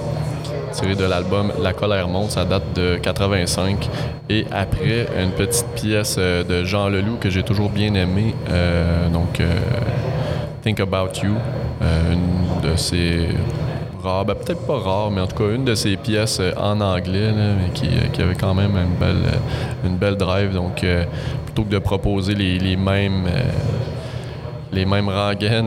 tirée 0.73 0.95
de 0.95 1.05
l'album 1.05 1.53
La 1.63 1.73
colère 1.73 2.09
monte, 2.09 2.33
ça 2.33 2.45
date 2.45 2.75
de 2.75 2.97
85. 2.97 3.89
Et 4.29 4.47
après, 4.53 5.07
une 5.21 5.31
petite 5.31 5.67
pièce 5.75 6.19
de 6.19 6.65
Jean 6.65 6.89
Leloup 6.89 7.17
que 7.17 7.31
j'ai 7.31 7.43
toujours 7.43 7.71
bien 7.71 7.95
aimé, 7.95 8.35
donc 9.13 9.41
Think 10.63 10.81
About 10.81 11.21
You, 11.23 11.35
une 11.81 12.69
de 12.69 12.77
ses 12.77 13.29
rares, 14.03 14.25
ben, 14.25 14.35
peut-être 14.35 14.67
pas 14.67 14.79
rare, 14.79 15.11
mais 15.11 15.21
en 15.21 15.27
tout 15.27 15.37
cas 15.37 15.55
une 15.55 15.65
de 15.65 15.75
ses 15.75 15.97
pièces 15.97 16.41
en 16.57 16.81
anglais, 16.81 17.33
mais 17.33 17.71
qui, 17.73 17.89
qui 18.13 18.23
avait 18.23 18.35
quand 18.35 18.55
même 18.55 18.77
une 18.77 18.97
belle, 18.99 19.41
une 19.85 19.97
belle 19.97 20.17
drive. 20.17 20.53
Donc, 20.53 20.85
que 21.65 21.71
de 21.71 21.79
proposer 21.79 22.35
les, 22.35 22.77
mêmes... 22.77 23.27
euh, 23.27 23.43
les 24.73 24.85
mêmes 24.85 25.09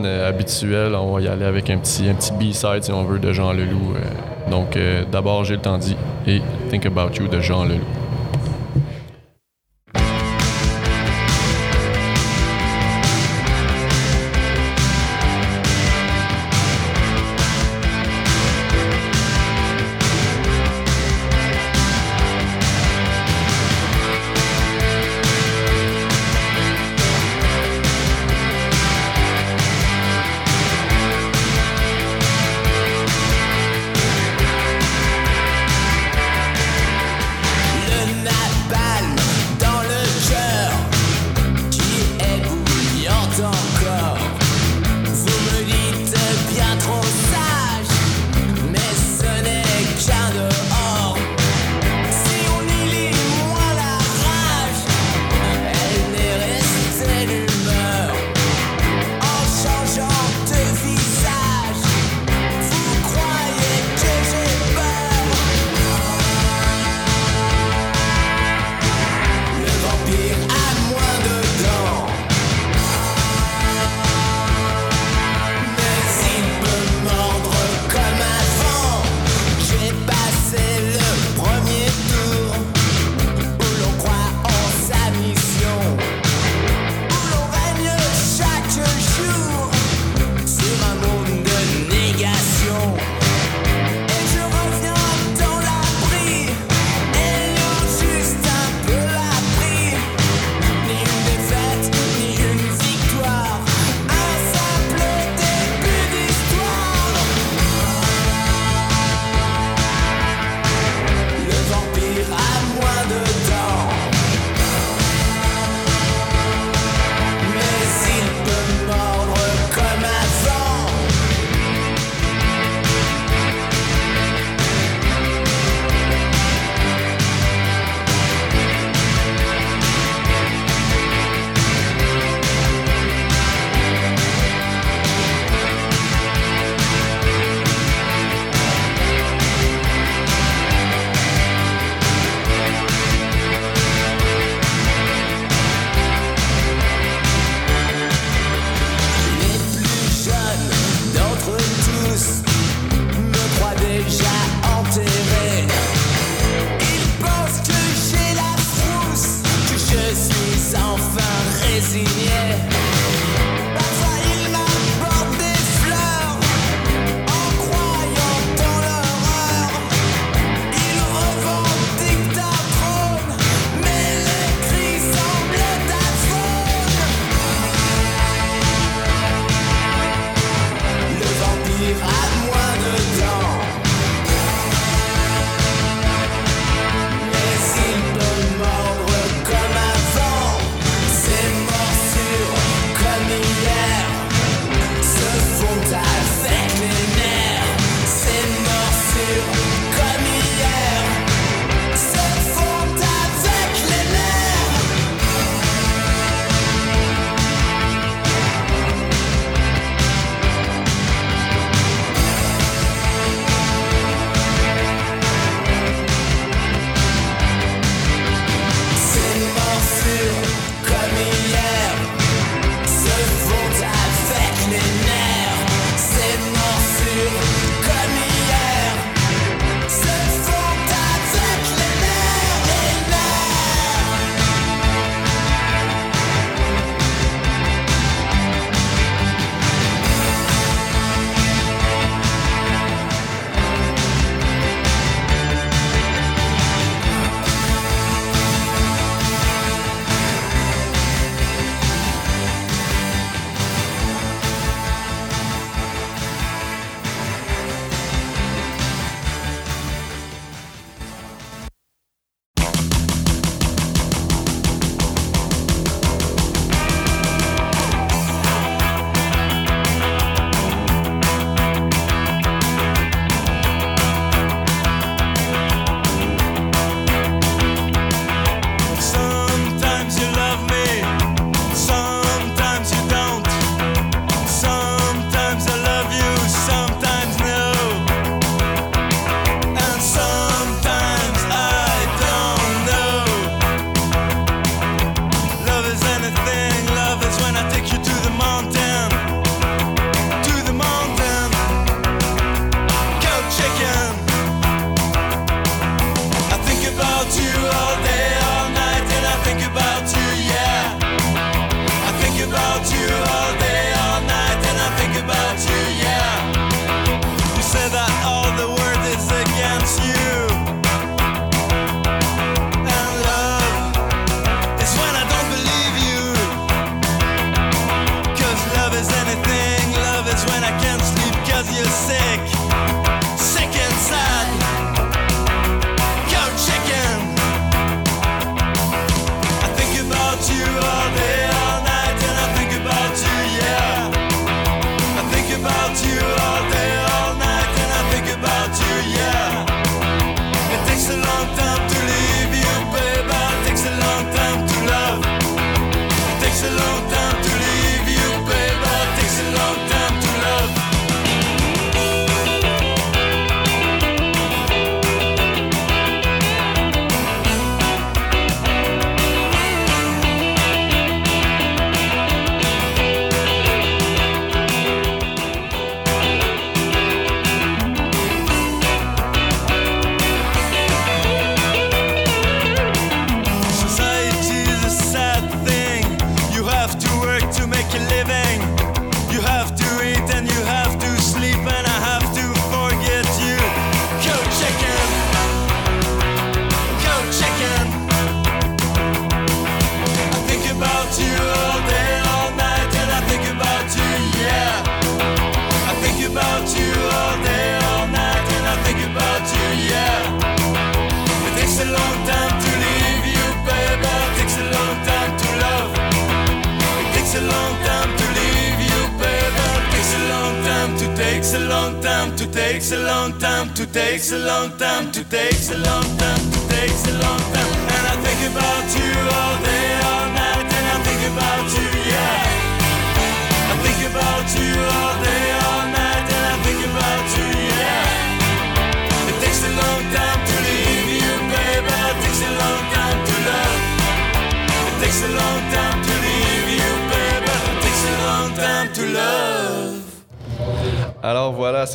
euh, 0.04 0.28
habituelles, 0.28 0.94
on 0.94 1.12
va 1.12 1.20
y 1.20 1.28
aller 1.28 1.44
avec 1.44 1.68
un 1.70 1.78
petit, 1.78 2.08
un 2.08 2.14
petit 2.14 2.32
B-side, 2.32 2.84
si 2.84 2.92
on 2.92 3.04
veut, 3.04 3.18
de 3.18 3.32
Jean 3.32 3.52
Leloup. 3.52 3.94
euh. 3.96 4.50
donc, 4.50 4.76
euh, 4.76 5.04
d'abord, 5.10 5.44
J'ai 5.44 5.54
le 5.56 5.60
temps 5.60 5.78
dit 5.78 5.96
et 6.26 6.40
Think 6.70 6.86
About 6.86 7.14
You 7.18 7.28
de 7.28 7.40
Jean 7.40 7.64
Leloup. 7.64 7.99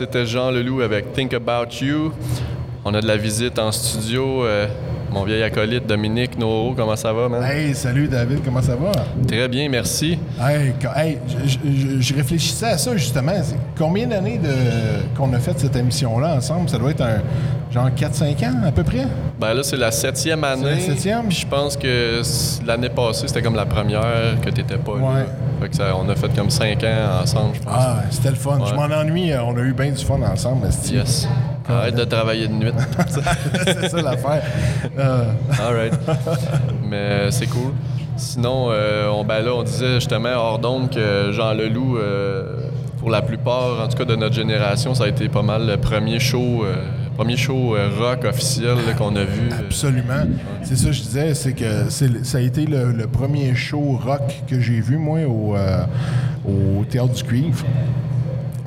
C'était 0.06 0.26
Jean 0.26 0.52
Leloup 0.52 0.82
avec 0.82 1.14
Think 1.14 1.34
About 1.34 1.70
You. 1.82 2.12
On 2.84 2.94
a 2.94 3.02
de 3.02 3.08
la 3.08 3.18
visite 3.18 3.58
en 3.58 3.72
studio. 3.72 4.46
euh, 4.46 4.68
mon 5.12 5.24
vieil 5.24 5.44
acolyte 5.44 5.88
Dominique 5.88 6.38
Noro, 6.38 6.74
comment 6.76 6.96
ça 6.98 7.14
va, 7.14 7.30
man? 7.30 7.42
Hey, 7.42 7.74
salut 7.74 8.08
David, 8.08 8.40
comment 8.44 8.62
ça 8.62 8.76
va? 8.76 8.92
Très 9.26 9.48
bien, 9.48 9.70
merci. 9.70 10.20
Hey, 10.42 10.74
hey, 10.96 11.18
je, 11.46 11.70
je- 11.72 12.02
je 12.02 12.14
réfléchissais 12.14 12.66
à 12.66 12.78
ça 12.78 12.96
justement. 12.98 13.32
Combien 13.78 14.08
d'années 14.08 14.38
de- 14.38 15.16
qu'on 15.18 15.32
a 15.34 15.40
fait 15.40 15.58
cette 15.58 15.76
émission-là 15.76 16.36
ensemble? 16.36 16.68
Ça 16.70 16.78
doit 16.78 16.92
être 16.92 17.02
un 17.02 17.22
genre 17.74 17.90
4-5 17.96 18.44
ans 18.44 18.62
à 18.68 18.72
peu 18.72 18.84
près? 18.84 19.08
Ben 19.40 19.54
là, 19.54 19.64
c'est 19.64 19.78
la 19.78 19.92
septième 19.92 20.44
année. 20.44 20.64
la 20.72 20.80
septième? 20.80 21.32
Je 21.32 21.46
pense 21.48 21.78
que 21.78 22.22
l'année 22.68 22.90
passée, 22.90 23.28
c'était 23.28 23.42
comme 23.42 23.56
la 23.56 23.66
première 23.66 24.36
que 24.44 24.50
t'étais 24.50 24.78
pas 24.78 24.98
là. 24.98 25.26
Ouais. 25.66 25.70
Fait 25.70 25.70
que 25.70 25.76
ça, 25.76 25.96
on 25.98 26.08
a 26.10 26.16
fait 26.16 26.36
comme 26.36 26.50
cinq 26.50 26.84
ans 26.84 27.22
ensemble, 27.24 27.56
je 27.56 27.62
pense. 27.62 27.74
Ah, 27.76 27.98
c'était 28.10 28.30
le 28.30 28.36
fun. 28.36 28.60
Ouais. 28.60 28.66
Je 28.70 28.76
m'en 28.76 28.84
ennuie. 28.84 29.32
euh, 29.32 29.42
On 29.44 29.58
a 29.58 29.62
eu 29.62 29.74
bien 29.74 29.92
du 29.92 30.04
fun 30.04 30.22
ensemble. 30.22 30.68
esti. 30.68 30.96
Yes. 30.96 31.28
Arrête 31.68 31.96
de 31.96 32.04
travailler 32.04 32.48
de 32.48 32.54
nuit. 32.54 32.72
C'est 33.66 33.90
ça 33.90 34.02
l'affaire. 34.02 34.44
Euh, 35.00 35.32
All 35.68 35.76
right. 35.76 35.94
Mais 36.88 37.32
c'est 37.32 37.48
cool. 37.48 37.74
Sinon, 38.18 38.68
euh, 38.70 39.10
on, 39.10 39.24
ben 39.26 39.42
là, 39.44 39.52
on 39.56 39.64
disait 39.64 39.96
justement 39.96 40.30
hors 40.36 40.60
d'onde 40.60 40.90
que 40.90 41.32
Jean 41.32 41.54
Leloup, 41.54 41.98
euh, 41.98 42.70
pour 43.00 43.10
la 43.10 43.22
plupart, 43.22 43.82
en 43.84 43.88
tout 43.88 43.98
cas 43.98 44.06
de 44.06 44.16
notre 44.16 44.36
génération, 44.36 44.94
ça 44.94 45.06
a 45.06 45.08
été 45.08 45.28
pas 45.28 45.42
mal 45.42 45.66
le 45.66 45.78
premier 45.78 46.20
show, 46.20 46.64
euh, 46.64 46.76
premier 47.16 47.38
show 47.38 47.76
euh, 47.76 47.90
rock 47.98 48.26
officiel 48.26 48.78
qu'on 48.98 49.16
a 49.16 49.24
vu. 49.24 49.48
euh, 49.50 49.60
Absolument. 49.60 50.26
C'est 50.64 50.76
ça 50.76 50.88
que 50.88 50.92
je 50.92 51.02
disais, 51.02 51.34
c'est 51.34 51.54
que 51.54 51.90
ça 51.90 52.38
a 52.38 52.42
été 52.42 52.66
le, 52.66 53.08
premier 53.08 53.56
show 53.56 53.98
rock 54.04 54.44
que 54.48 54.60
j'ai 54.60 54.82
vu, 54.82 54.98
moi, 54.98 55.20
au, 55.26 55.56
euh, 55.56 55.86
au 56.46 56.84
Théâtre 56.84 57.14
du 57.14 57.24
Cuivre. 57.24 57.66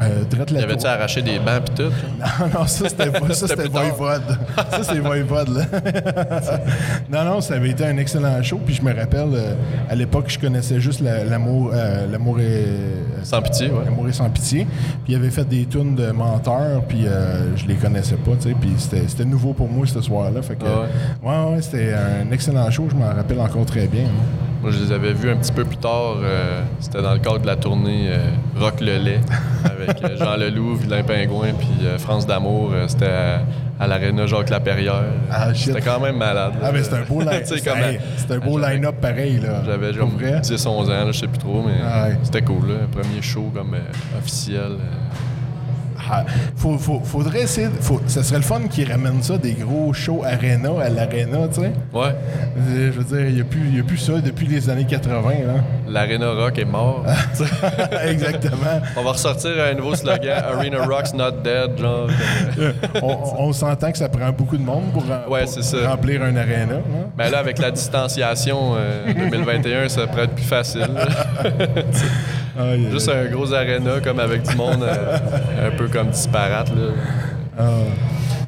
Euh, 0.00 0.24
la 0.54 0.60
y 0.60 0.62
avait-tu 0.62 0.86
arraché 0.86 1.22
des 1.22 1.38
bancs 1.40 1.64
pis 1.64 1.72
tout? 1.82 1.92
Non, 2.40 2.60
non, 2.60 2.66
ça 2.66 2.88
c'était. 2.88 3.08
Voivode. 3.68 4.22
Ça 4.70 4.82
c'est 4.84 4.98
Voivode 5.00 5.48
là. 5.48 5.64
non, 7.10 7.24
non, 7.24 7.40
ça 7.40 7.54
avait 7.54 7.70
été 7.70 7.84
un 7.84 7.96
excellent 7.96 8.40
show. 8.42 8.60
Puis 8.64 8.74
je 8.76 8.82
me 8.82 8.94
rappelle, 8.94 9.28
euh, 9.34 9.54
à 9.88 9.94
l'époque, 9.94 10.26
je 10.28 10.38
connaissais 10.38 10.80
juste 10.80 11.00
la- 11.00 11.24
l'amour, 11.24 11.70
euh, 11.74 12.06
l'amour 12.10 12.38
est 12.40 13.24
Sans 13.24 13.42
pitié, 13.42 13.68
ouais. 13.70 13.84
L'amour 13.84 14.08
est 14.08 14.12
sans 14.12 14.30
pitié. 14.30 14.66
Puis 15.04 15.12
il 15.12 15.16
avait 15.16 15.30
fait 15.30 15.44
des 15.48 15.66
tunes 15.66 15.94
de 15.96 16.10
menteurs, 16.10 16.82
puis 16.88 17.06
euh, 17.06 17.56
je 17.56 17.66
les 17.66 17.74
connaissais 17.74 18.16
pas, 18.16 18.32
tu 18.40 18.50
sais. 18.50 18.54
Puis 18.60 18.70
c'était, 18.78 19.24
nouveau 19.24 19.52
pour 19.52 19.68
moi 19.68 19.86
ce 19.86 20.00
soir-là. 20.00 20.42
Fait 20.42 20.54
que, 20.54 20.64
Ah 20.64 20.86
ouais, 21.48 21.54
ouais, 21.54 21.62
c'était 21.62 21.92
un 21.94 22.30
excellent 22.32 22.70
show. 22.70 22.86
Je 22.90 22.94
m'en 22.96 23.06
rappelle 23.14 23.40
encore 23.40 23.66
très 23.66 23.86
bien. 23.86 24.04
hein. 24.04 24.47
Moi, 24.60 24.72
je 24.72 24.78
les 24.84 24.92
avais 24.92 25.12
vus 25.12 25.30
un 25.30 25.36
petit 25.36 25.52
peu 25.52 25.64
plus 25.64 25.76
tard. 25.76 26.16
euh, 26.22 26.62
C'était 26.80 27.00
dans 27.00 27.12
le 27.12 27.20
cadre 27.20 27.38
de 27.38 27.46
la 27.46 27.54
tournée 27.56 28.08
euh, 28.10 28.18
Rock 28.58 28.80
le 28.80 28.96
lait 28.98 29.20
avec 29.64 30.02
euh, 30.02 30.16
Jean 30.18 30.36
Leloup, 30.36 30.74
Vilain 30.76 31.02
Pingouin, 31.04 31.52
puis 31.56 31.68
euh, 31.86 31.96
France 31.98 32.26
d'Amour. 32.26 32.72
C'était 32.88 33.06
à, 33.06 33.40
à 33.78 33.86
l'Arena 33.86 34.26
Jacques 34.26 34.50
Laperrière. 34.50 35.04
Ah. 35.30 35.54
C'était 35.54 35.80
quand 35.80 36.00
même 36.00 36.16
malade. 36.16 36.54
Ah, 36.60 36.72
mais 36.72 36.82
c'est 36.82 36.94
un 36.94 37.02
beau, 37.02 37.20
line- 37.20 37.40
Tu 37.46 37.56
sais, 37.56 37.58
c'est- 37.58 38.32
un 38.34 38.38
beau 38.38 38.58
line-up 38.58 38.96
pareil. 39.00 39.38
Là. 39.38 39.62
J'avais 39.64 39.92
genre 39.92 40.08
vrai? 40.08 40.40
10-11 40.40 40.66
ans, 40.68 40.88
là, 40.88 41.12
je 41.12 41.18
sais 41.20 41.28
plus 41.28 41.38
trop, 41.38 41.62
mais 41.64 41.74
Ah 41.84 42.08
ouais. 42.08 42.18
c'était 42.24 42.42
cool. 42.42 42.66
Là, 42.68 42.74
premier 42.90 43.22
show 43.22 43.50
comme 43.54 43.76
officiel. 44.18 44.72
Euh. 46.10 46.14
Ah, 46.20 46.24
faut, 46.56 46.78
faut- 46.78 47.00
faudrait 47.04 47.42
essayer. 47.42 47.68
Faut, 47.80 48.00
ça 48.06 48.22
serait 48.22 48.38
le 48.38 48.42
fun 48.44 48.60
qu'ils 48.70 48.90
ramènent 48.90 49.22
ça, 49.22 49.36
des 49.38 49.52
gros 49.52 49.92
shows 49.92 50.22
arena 50.24 50.70
à 50.82 50.88
l'arena, 50.88 51.48
tu 51.52 51.60
sais. 51.60 51.72
Ouais, 51.92 52.14
Je 52.56 52.90
veux 52.90 53.04
dire, 53.04 53.28
il 53.28 53.34
n'y 53.34 53.40
a, 53.40 53.44
plus- 53.44 53.70
y 53.76 53.80
a 53.80 53.82
plus 53.82 53.98
ça 53.98 54.12
depuis 54.20 54.46
les 54.46 54.68
années 54.70 54.84
80. 54.86 55.22
l'Arena 55.88 56.30
Rock 56.32 56.58
est 56.58 56.64
mort. 56.64 57.04
Là. 57.06 57.14
Exactement. 58.10 58.80
On 58.96 59.02
va 59.02 59.12
ressortir 59.12 59.50
un 59.70 59.74
nouveau 59.74 59.94
slogan 59.94 60.42
Arena 60.52 60.84
Rock's 60.84 61.14
not 61.14 61.30
dead, 61.44 61.78
genre. 61.78 62.08
comme- 62.56 63.02
on, 63.02 63.48
on 63.48 63.52
s'entend 63.52 63.92
que 63.92 63.98
ça 63.98 64.08
prend 64.08 64.30
beaucoup 64.32 64.56
de 64.56 64.62
monde 64.64 64.92
pour, 64.92 65.02
rem- 65.02 65.28
Ouais, 65.28 65.44
pour 65.44 65.52
c'est 65.52 65.62
ça. 65.62 65.88
remplir 65.88 66.22
un 66.22 66.36
arena. 66.36 66.74
hein. 66.76 67.06
Mais 67.16 67.30
là, 67.30 67.38
avec 67.38 67.58
la 67.58 67.70
distanciation 67.70 68.74
euh, 68.76 69.12
2021, 69.14 69.88
ça 69.88 70.06
pourrait 70.06 70.24
être 70.24 70.34
plus 70.34 70.44
facile. 70.44 70.88
Juste 72.90 73.08
un 73.08 73.26
gros 73.26 73.52
arena 73.52 74.00
comme 74.02 74.20
avec 74.20 74.42
du 74.42 74.56
monde 74.56 74.82
euh, 74.82 75.18
un 75.68 75.76
peu 75.76 75.88
comme 75.88 76.08
disparate. 76.10 76.70
Là. 76.70 76.92
Ah. 77.58 77.64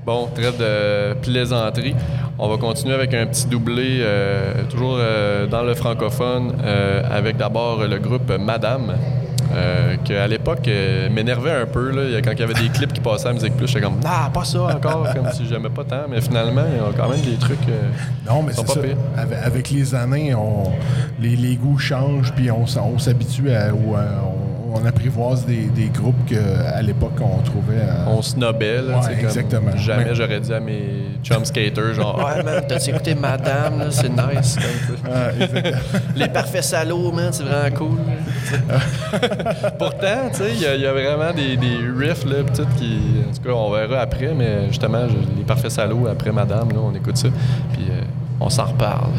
Bon, 0.05 0.29
trêve 0.35 0.57
de 0.59 1.15
plaisanterie. 1.21 1.95
On 2.39 2.49
va 2.49 2.57
continuer 2.57 2.95
avec 2.95 3.13
un 3.13 3.27
petit 3.27 3.47
doublé, 3.47 3.99
euh, 4.01 4.65
toujours 4.69 4.97
euh, 4.99 5.47
dans 5.47 5.63
le 5.63 5.75
francophone, 5.75 6.55
avec 7.11 7.37
d'abord 7.37 7.87
le 7.87 7.99
groupe 7.99 8.33
Madame, 8.41 8.95
euh, 9.53 9.97
qui 10.05 10.15
à 10.15 10.27
l'époque 10.27 10.67
euh, 10.69 11.09
m'énervait 11.11 11.51
un 11.53 11.67
peu. 11.67 11.91
Là. 11.91 12.03
Il 12.05 12.11
y 12.13 12.17
a- 12.17 12.23
Quand 12.23 12.33
il 12.33 12.41
y 12.41 12.43
avait 12.43 12.55
des 12.55 12.69
clips 12.69 12.93
qui 12.93 13.01
passaient 13.01 13.29
à 13.29 13.33
Musique 13.33 13.57
Plus, 13.57 13.67
j'étais 13.67 13.81
comme 13.81 14.01
«Ah, 14.05 14.31
pas 14.33 14.45
ça 14.45 14.63
encore!» 14.63 15.07
Comme 15.15 15.31
si 15.33 15.47
j'aimais 15.47 15.71
pas 15.71 15.85
tant. 15.85 16.03
Mais 16.09 16.21
finalement, 16.21 16.63
ils 16.75 16.81
ont 16.83 16.93
quand 16.97 17.09
même 17.09 17.21
des 17.21 17.37
trucs... 17.37 17.69
euh, 17.69 17.89
Non, 18.29 18.43
mais 18.43 18.53
c'est 18.53 18.67
ça. 18.67 18.81
pires. 18.81 18.97
Avec, 19.45 19.71
les 19.71 19.95
années, 19.95 20.35
on, 20.35 20.65
les, 21.21 21.37
les 21.37 21.57
goûts 21.57 21.79
changent, 21.79 22.33
puis 22.35 22.51
on, 22.51 22.65
on 22.65 22.99
s'habitue 22.99 23.51
à. 23.51 23.73
ou, 23.75 23.97
euh, 23.97 24.01
on, 24.25 24.51
on 24.73 24.87
apprivoise 24.87 25.45
des, 25.47 25.63
des 25.65 25.89
groupes 25.89 26.25
qu'à 26.27 26.81
l'époque, 26.81 27.19
on 27.21 27.43
trouvait. 27.43 27.83
on 28.07 28.23
snobait. 28.23 28.81
Là, 28.83 28.99
Ouais, 29.01 29.17
comme 29.17 29.25
exactement. 29.27 29.77
Jamais 29.77 30.05
Mais- 30.05 30.15
j'aurais 30.15 30.39
dit 30.39 30.53
à 30.55 30.61
mes 30.61 30.83
chum 31.25 31.45
skaters 31.45 31.95
genre 31.95 32.17
«Ouais, 32.37 32.43
man, 32.45 32.63
t'as 32.69 32.79
écouté 32.79 33.17
Madame? 33.17 33.81
là? 33.81 33.87
C'est 33.91 34.09
nice.» 34.09 34.57
ah. 35.13 35.31
Les 36.15 36.29
parfaits 36.29 36.63
salauds, 36.63 37.11
man, 37.11 37.31
c'est 37.33 37.43
vraiment 37.43 37.77
cool. 37.77 37.99
Pourtant, 39.79 40.31
il 40.41 40.61
y, 40.61 40.67
a- 40.87 40.93
vraiment 40.93 41.33
des, 41.33 41.57
riffs, 41.97 42.25
là, 42.25 42.43
qui. 42.77 43.01
En 43.29 43.35
tout 43.35 43.43
cas, 43.43 43.51
on 43.55 43.71
verra 43.71 44.01
après, 44.01 44.33
mais 44.35 44.69
justement, 44.69 45.09
je- 45.09 45.37
les 45.37 45.45
parfaits 45.45 45.71
salauds, 45.71 46.07
après 46.07 46.33
Madame, 46.33 46.71
là, 46.71 46.79
on 46.83 46.95
écoute 46.95 47.17
ça. 47.17 47.29
Puis 47.73 47.87
euh, 47.91 48.01
on 48.41 48.49
s'en 48.51 48.65
reparle. 48.67 49.13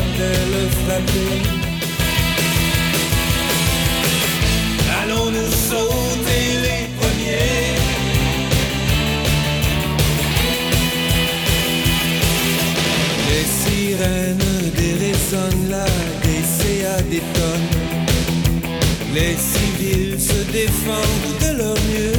Elle 0.00 0.50
le 0.52 0.68
frapper 0.80 1.34
Allons-nous 5.00 5.52
sauter 5.70 6.44
les 6.64 6.82
premiers 6.98 7.74
Les 13.28 13.46
sirènes 13.58 14.72
dérésonnent 14.76 15.70
là, 15.70 15.86
des 16.22 16.44
CA 16.56 17.02
détonnent. 17.02 17.74
Les 19.14 19.36
civils 19.36 20.20
se 20.20 20.40
défendent 20.52 21.38
de 21.40 21.58
leur 21.58 21.74
mieux. 21.74 22.17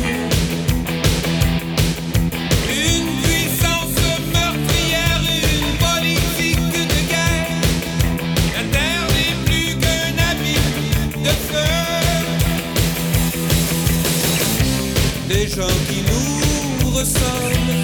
des 15.30 15.48
gens 15.48 15.76
qui 15.88 16.02
nous 16.10 16.90
ressemblent. 16.90 17.78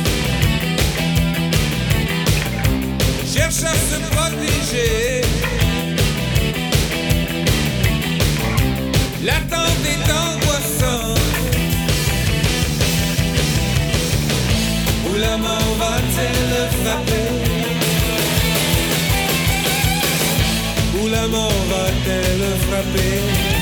Cherche 3.31 3.63
à 3.63 3.75
se 3.89 3.97
protéger. 4.15 5.21
L'attente 9.23 9.85
est 9.93 10.07
angoissante. 10.23 11.19
Où 15.07 15.19
la 15.19 15.37
mort 15.37 15.73
va-t-elle 15.79 16.55
frapper? 16.81 17.29
Où 20.99 21.07
la 21.09 21.27
mort 21.27 21.61
va-t-elle 21.69 22.45
frapper? 22.67 23.54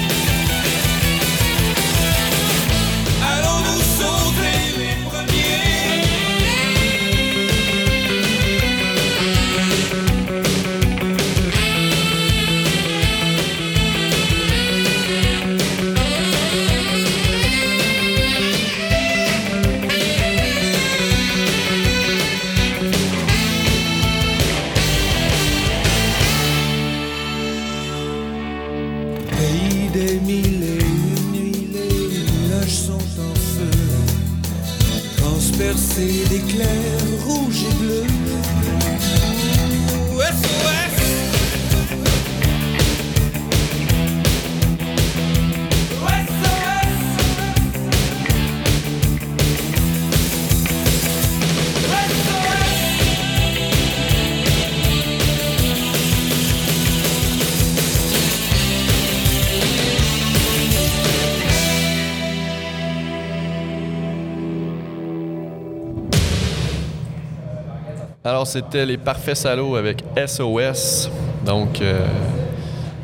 Alors, 68.34 68.48
c'était 68.48 68.84
les 68.88 68.98
Parfaits 68.98 69.36
Salauds 69.38 69.76
avec 69.76 70.04
SOS. 70.26 71.08
Donc, 71.46 71.80
euh, 71.82 72.00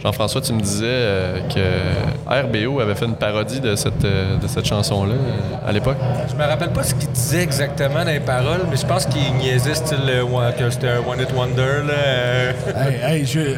Jean-François, 0.01 0.41
tu 0.41 0.51
me 0.53 0.59
disais 0.59 0.85
euh, 0.87 1.37
que 1.53 2.25
RBO 2.65 2.79
avait 2.79 2.95
fait 2.95 3.05
une 3.05 3.13
parodie 3.13 3.59
de 3.59 3.75
cette, 3.75 4.03
euh, 4.05 4.37
de 4.39 4.47
cette 4.47 4.65
chanson-là 4.65 5.13
euh, 5.13 5.69
à 5.69 5.71
l'époque. 5.71 5.97
Je 6.31 6.35
me 6.35 6.43
rappelle 6.49 6.71
pas 6.71 6.81
ce 6.81 6.95
qu'il 6.95 7.11
disait 7.11 7.43
exactement 7.43 8.03
dans 8.03 8.09
les 8.11 8.19
paroles, 8.21 8.61
mais 8.71 8.75
je 8.77 8.87
pense 8.87 9.05
qu'il 9.05 9.31
niaisait 9.35 9.75
style 9.75 9.99
euh, 10.07 10.23
one- 10.23 10.51
que 10.57 10.67
c'était 10.71 10.89
un 10.89 10.97
One 11.07 11.21
Hit 11.21 11.31
Wonder. 11.31 11.83
Là, 11.87 11.93
euh. 11.93 12.51
Hey, 12.75 13.19
hey, 13.19 13.25
je- 13.27 13.39
euh, 13.39 13.53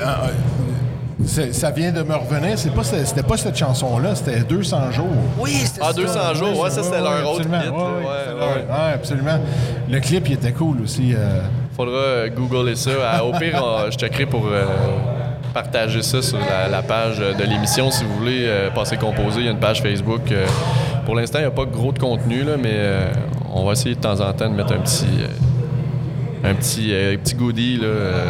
euh, 1.37 1.53
ça 1.53 1.71
vient 1.71 1.93
de 1.93 2.03
me 2.03 2.15
revenir. 2.15 2.59
C'est 2.59 2.73
pas, 2.75 2.83
ce- 2.83 3.05
c'était 3.05 3.23
pas 3.23 3.37
cette 3.37 3.55
chanson-là, 3.57 4.13
c'était 4.15 4.41
200 4.41 4.91
jours. 4.91 5.07
Oui, 5.39 5.51
c'était 5.63 5.79
Ah, 5.85 5.93
200 5.93 6.33
jours, 6.33 6.59
ouais, 6.59 6.69
ça 6.69 6.83
c'était 6.83 6.99
leur 6.99 7.31
autre 7.31 7.45
hit. 7.45 7.53
absolument. 7.53 7.77
Ouais, 7.77 7.93
Ouais, 7.93 9.23
ouais. 9.23 9.23
ouais. 9.31 9.39
Le 9.89 9.99
clip, 10.01 10.27
il 10.27 10.33
était 10.33 10.51
cool 10.51 10.81
aussi. 10.81 11.13
euh. 11.15 11.39
Faudra 11.75 11.95
euh, 11.97 12.29
googler 12.29 12.75
ça. 12.75 13.23
Au 13.23 13.31
pire, 13.37 13.61
on- 13.63 13.89
je 13.89 13.97
checkerai 13.97 14.25
pour 14.25 14.45
euh, 14.47 14.65
partager 15.53 16.01
ça 16.01 16.21
sur 16.21 16.37
la, 16.69 16.81
page 16.81 17.19
de 17.19 17.43
l'émission 17.43 17.89
si 17.91 18.03
vous 18.03 18.13
voulez 18.15 18.45
euh, 18.45 18.69
passer 18.71 18.97
composé. 18.97 19.39
Il 19.41 19.45
y 19.45 19.49
a 19.49 19.51
une 19.51 19.59
page 19.59 19.81
Facebook. 19.81 20.31
euh, 20.31 20.45
pour 21.05 21.15
l'instant, 21.15 21.39
il 21.39 21.43
n'y 21.43 21.47
a 21.47 21.51
pas 21.51 21.65
gros 21.65 21.91
de 21.91 21.99
contenu, 21.99 22.43
là, 22.43 22.57
mais 22.61 22.73
euh, 22.73 23.07
on 23.53 23.65
va 23.65 23.71
essayer 23.73 23.95
de 23.95 24.01
temps 24.01 24.19
en 24.19 24.31
temps 24.33 24.49
de 24.49 24.55
mettre 24.55 24.73
un 24.73 24.79
petit, 24.79 25.05
euh, 25.21 26.49
un 26.49 26.53
petit, 26.53 26.89
euh, 26.93 27.17
petit 27.17 27.35
goodie. 27.35 27.77
Là, 27.77 27.87
euh. 27.87 28.23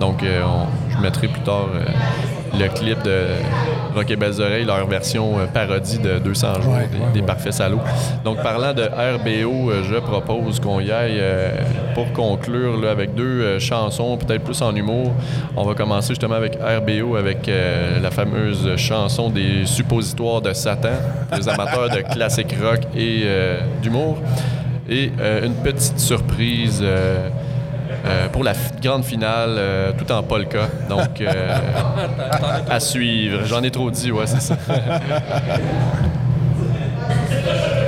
donc, 0.00 0.22
euh, 0.22 0.42
on- 0.44 0.92
je 0.94 0.98
mettrai 1.00 1.28
plus 1.28 1.42
tard 1.42 1.66
euh, 1.74 1.84
le 2.58 2.68
clip 2.68 3.02
de 3.02 3.26
Rock 3.94 4.10
et 4.10 4.16
Belles 4.16 4.40
Oreilles, 4.40 4.64
leur 4.64 4.86
version 4.86 5.38
euh, 5.38 5.46
parodie 5.46 5.98
de 5.98 6.18
200 6.18 6.60
jours 6.62 6.72
Ouais, 6.74 6.88
des, 6.88 6.98
ouais, 6.98 7.04
des 7.14 7.20
ouais. 7.20 7.26
Parfaits 7.26 7.52
Salauds. 7.52 7.80
Donc, 8.24 8.42
parlant 8.42 8.72
de 8.74 8.82
RBO, 8.82 9.70
euh, 9.70 9.82
je 9.88 9.96
propose 10.00 10.60
qu'on 10.60 10.80
y 10.80 10.90
aille 10.90 11.18
euh, 11.20 11.50
pour 11.94 12.12
conclure 12.12 12.80
là, 12.80 12.90
avec 12.90 13.14
deux 13.14 13.58
chansons, 13.58 14.16
peut-être 14.16 14.42
plus 14.42 14.60
en 14.62 14.74
humour. 14.74 15.12
On 15.56 15.64
va 15.64 15.74
commencer 15.74 16.08
justement 16.08 16.34
avec 16.34 16.56
RBO, 16.56 17.16
avec 17.16 17.48
la 18.02 18.10
fameuse 18.10 18.76
chanson 18.76 19.30
des 19.30 19.64
suppositoires 19.64 20.40
de 20.42 20.52
Satan, 20.52 20.88
les 21.36 21.48
amateurs 21.48 21.88
de 21.90 22.00
classique 22.12 22.54
rock 22.62 22.80
et 22.96 23.24
d'humour. 23.82 24.18
Et 24.88 25.10
une 25.44 25.54
petite 25.54 25.98
surprise. 25.98 26.80
euh, 26.82 27.28
euh, 28.04 28.28
pour 28.28 28.44
la 28.44 28.52
grande 28.82 29.04
finale, 29.04 29.54
euh, 29.56 29.92
tout 29.96 30.10
en 30.12 30.22
polka. 30.22 30.68
Donc, 30.88 31.20
euh, 31.20 31.56
à 32.70 32.80
suivre. 32.80 33.44
J'en 33.44 33.62
ai 33.62 33.70
trop 33.70 33.90
dit, 33.90 34.12
ouais, 34.12 34.26
c'est 34.26 34.40
ça. 34.40 34.56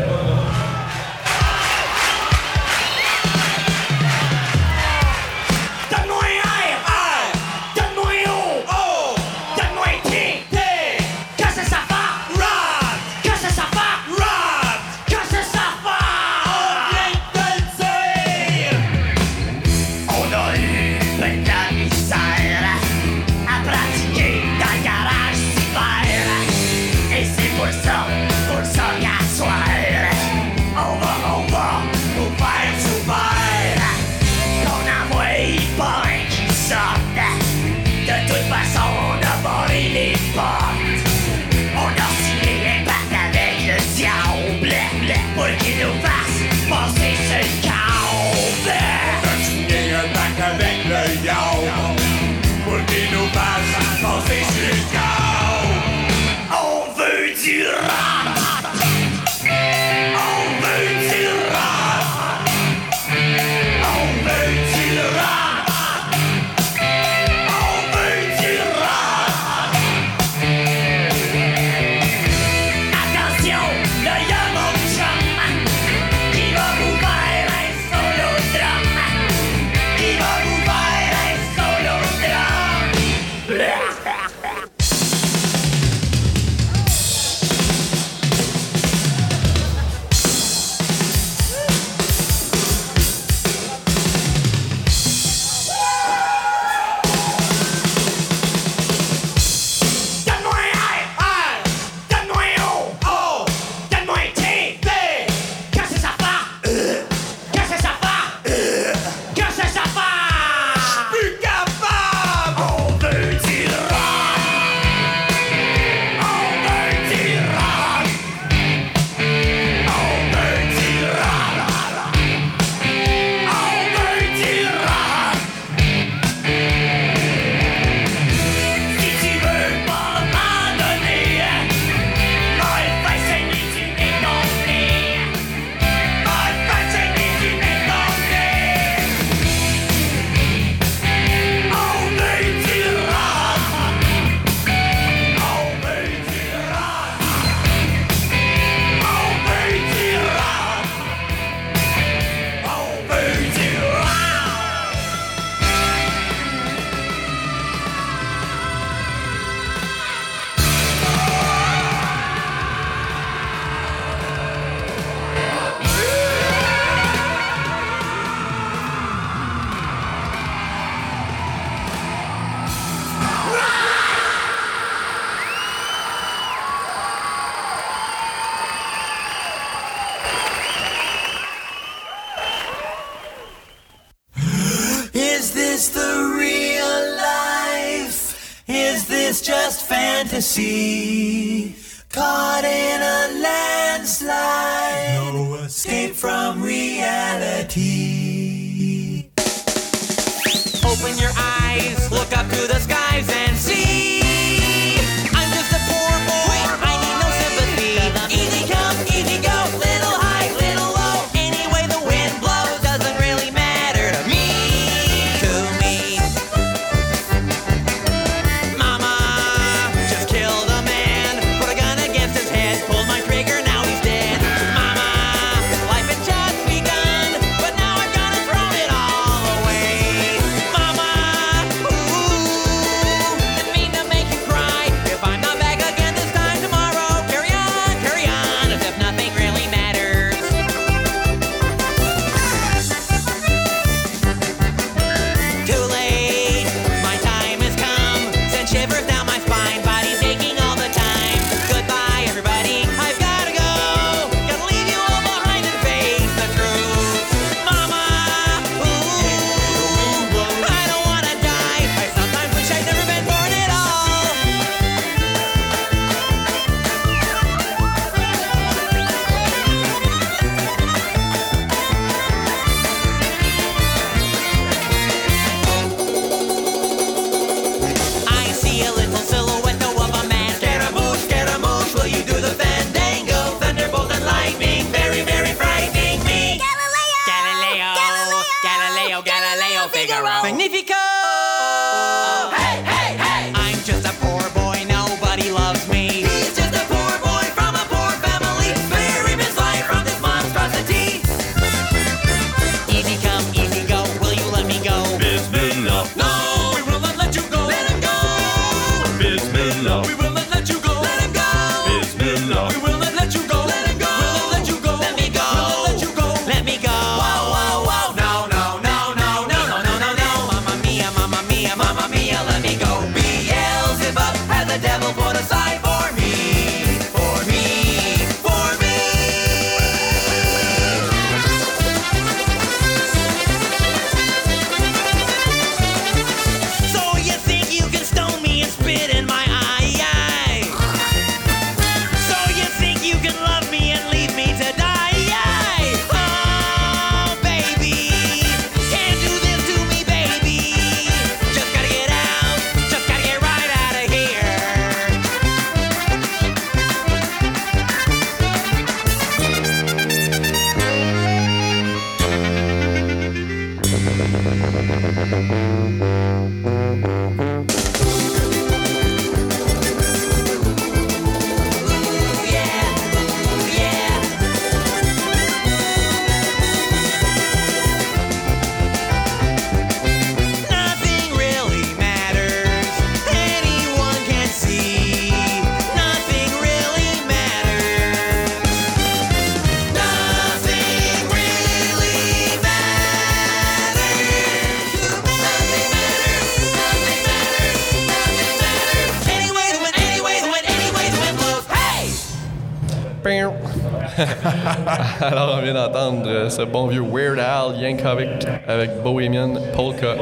ce 406.50 406.62
bon 406.62 406.86
vieux 406.86 407.02
Weird 407.02 407.38
Al 407.38 407.76
Yankovic 407.80 408.46
avec 408.66 409.02
Bohemian 409.02 409.54
Polka. 409.74 410.16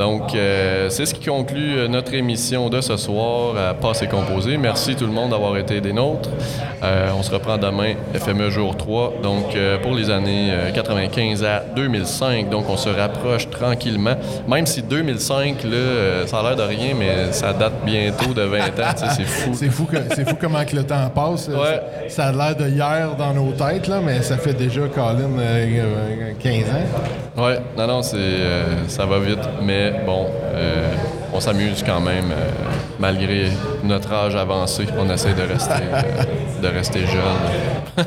Donc, 0.00 0.34
euh, 0.34 0.88
c'est 0.88 1.04
ce 1.04 1.12
qui 1.12 1.26
conclut 1.28 1.76
euh, 1.76 1.86
notre 1.86 2.14
émission 2.14 2.70
de 2.70 2.80
ce 2.80 2.96
soir 2.96 3.54
à 3.58 3.74
Passé 3.74 4.06
Composé. 4.06 4.56
Merci 4.56 4.96
tout 4.96 5.04
le 5.04 5.12
monde 5.12 5.32
d'avoir 5.32 5.58
été 5.58 5.82
des 5.82 5.92
nôtres. 5.92 6.30
Euh, 6.82 7.10
on 7.18 7.22
se 7.22 7.30
reprend 7.30 7.58
demain, 7.58 7.92
FME 8.14 8.48
jour 8.48 8.74
3, 8.78 9.16
donc 9.22 9.54
euh, 9.54 9.76
pour 9.76 9.94
les 9.94 10.08
années 10.08 10.48
euh, 10.52 10.70
95 10.70 11.44
à 11.44 11.62
2005. 11.76 12.48
Donc, 12.48 12.64
on 12.70 12.78
se 12.78 12.88
rapproche 12.88 13.50
tranquillement. 13.50 14.14
Même 14.48 14.64
si 14.64 14.80
2005, 14.80 15.64
là, 15.64 15.70
euh, 15.74 16.26
ça 16.26 16.38
a 16.38 16.42
l'air 16.44 16.56
de 16.56 16.62
rien, 16.62 16.94
mais 16.98 17.30
ça 17.32 17.52
date 17.52 17.84
bientôt 17.84 18.32
de 18.32 18.40
20 18.40 18.58
ans. 18.58 18.94
c'est 19.14 19.24
fou. 19.26 19.50
C'est 19.52 19.68
fou, 19.68 19.84
que- 19.84 19.96
c'est 20.16 20.26
fou 20.26 20.34
comment 20.40 20.64
que 20.64 20.76
le 20.76 20.84
temps 20.84 21.10
passe. 21.14 21.48
Ouais. 21.48 21.78
Ça, 22.08 22.08
ça 22.08 22.24
a 22.28 22.32
l'air 22.32 22.56
de 22.56 22.70
hier 22.70 23.10
dans 23.18 23.34
nos 23.34 23.52
têtes, 23.52 23.86
là, 23.86 24.00
mais 24.02 24.22
ça 24.22 24.38
fait 24.38 24.54
déjà, 24.54 24.80
Colin, 24.88 25.28
euh, 25.38 25.66
euh, 25.78 26.32
15 26.42 26.70
ans. 26.70 26.88
Ouais, 27.40 27.58
non, 27.74 27.86
non, 27.86 28.02
c'est, 28.02 28.18
euh, 28.18 28.86
ça 28.86 29.06
va 29.06 29.18
vite, 29.18 29.38
mais 29.62 30.02
bon, 30.04 30.26
euh, 30.52 30.92
on 31.32 31.40
s'amuse 31.40 31.82
quand 31.82 32.00
même, 32.00 32.30
euh, 32.30 32.50
malgré 32.98 33.46
notre 33.82 34.12
âge 34.12 34.36
avancé. 34.36 34.84
On 34.98 35.08
essaie 35.08 35.32
de 35.32 35.50
rester, 35.50 35.84
de 36.62 36.68
rester 36.68 37.00
jeune. 37.06 38.06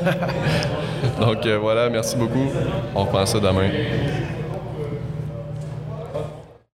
Donc 1.20 1.44
voilà, 1.60 1.90
merci 1.90 2.16
beaucoup. 2.16 2.46
On 2.94 3.00
reprend 3.02 3.26
ça 3.26 3.40
demain. 3.40 3.70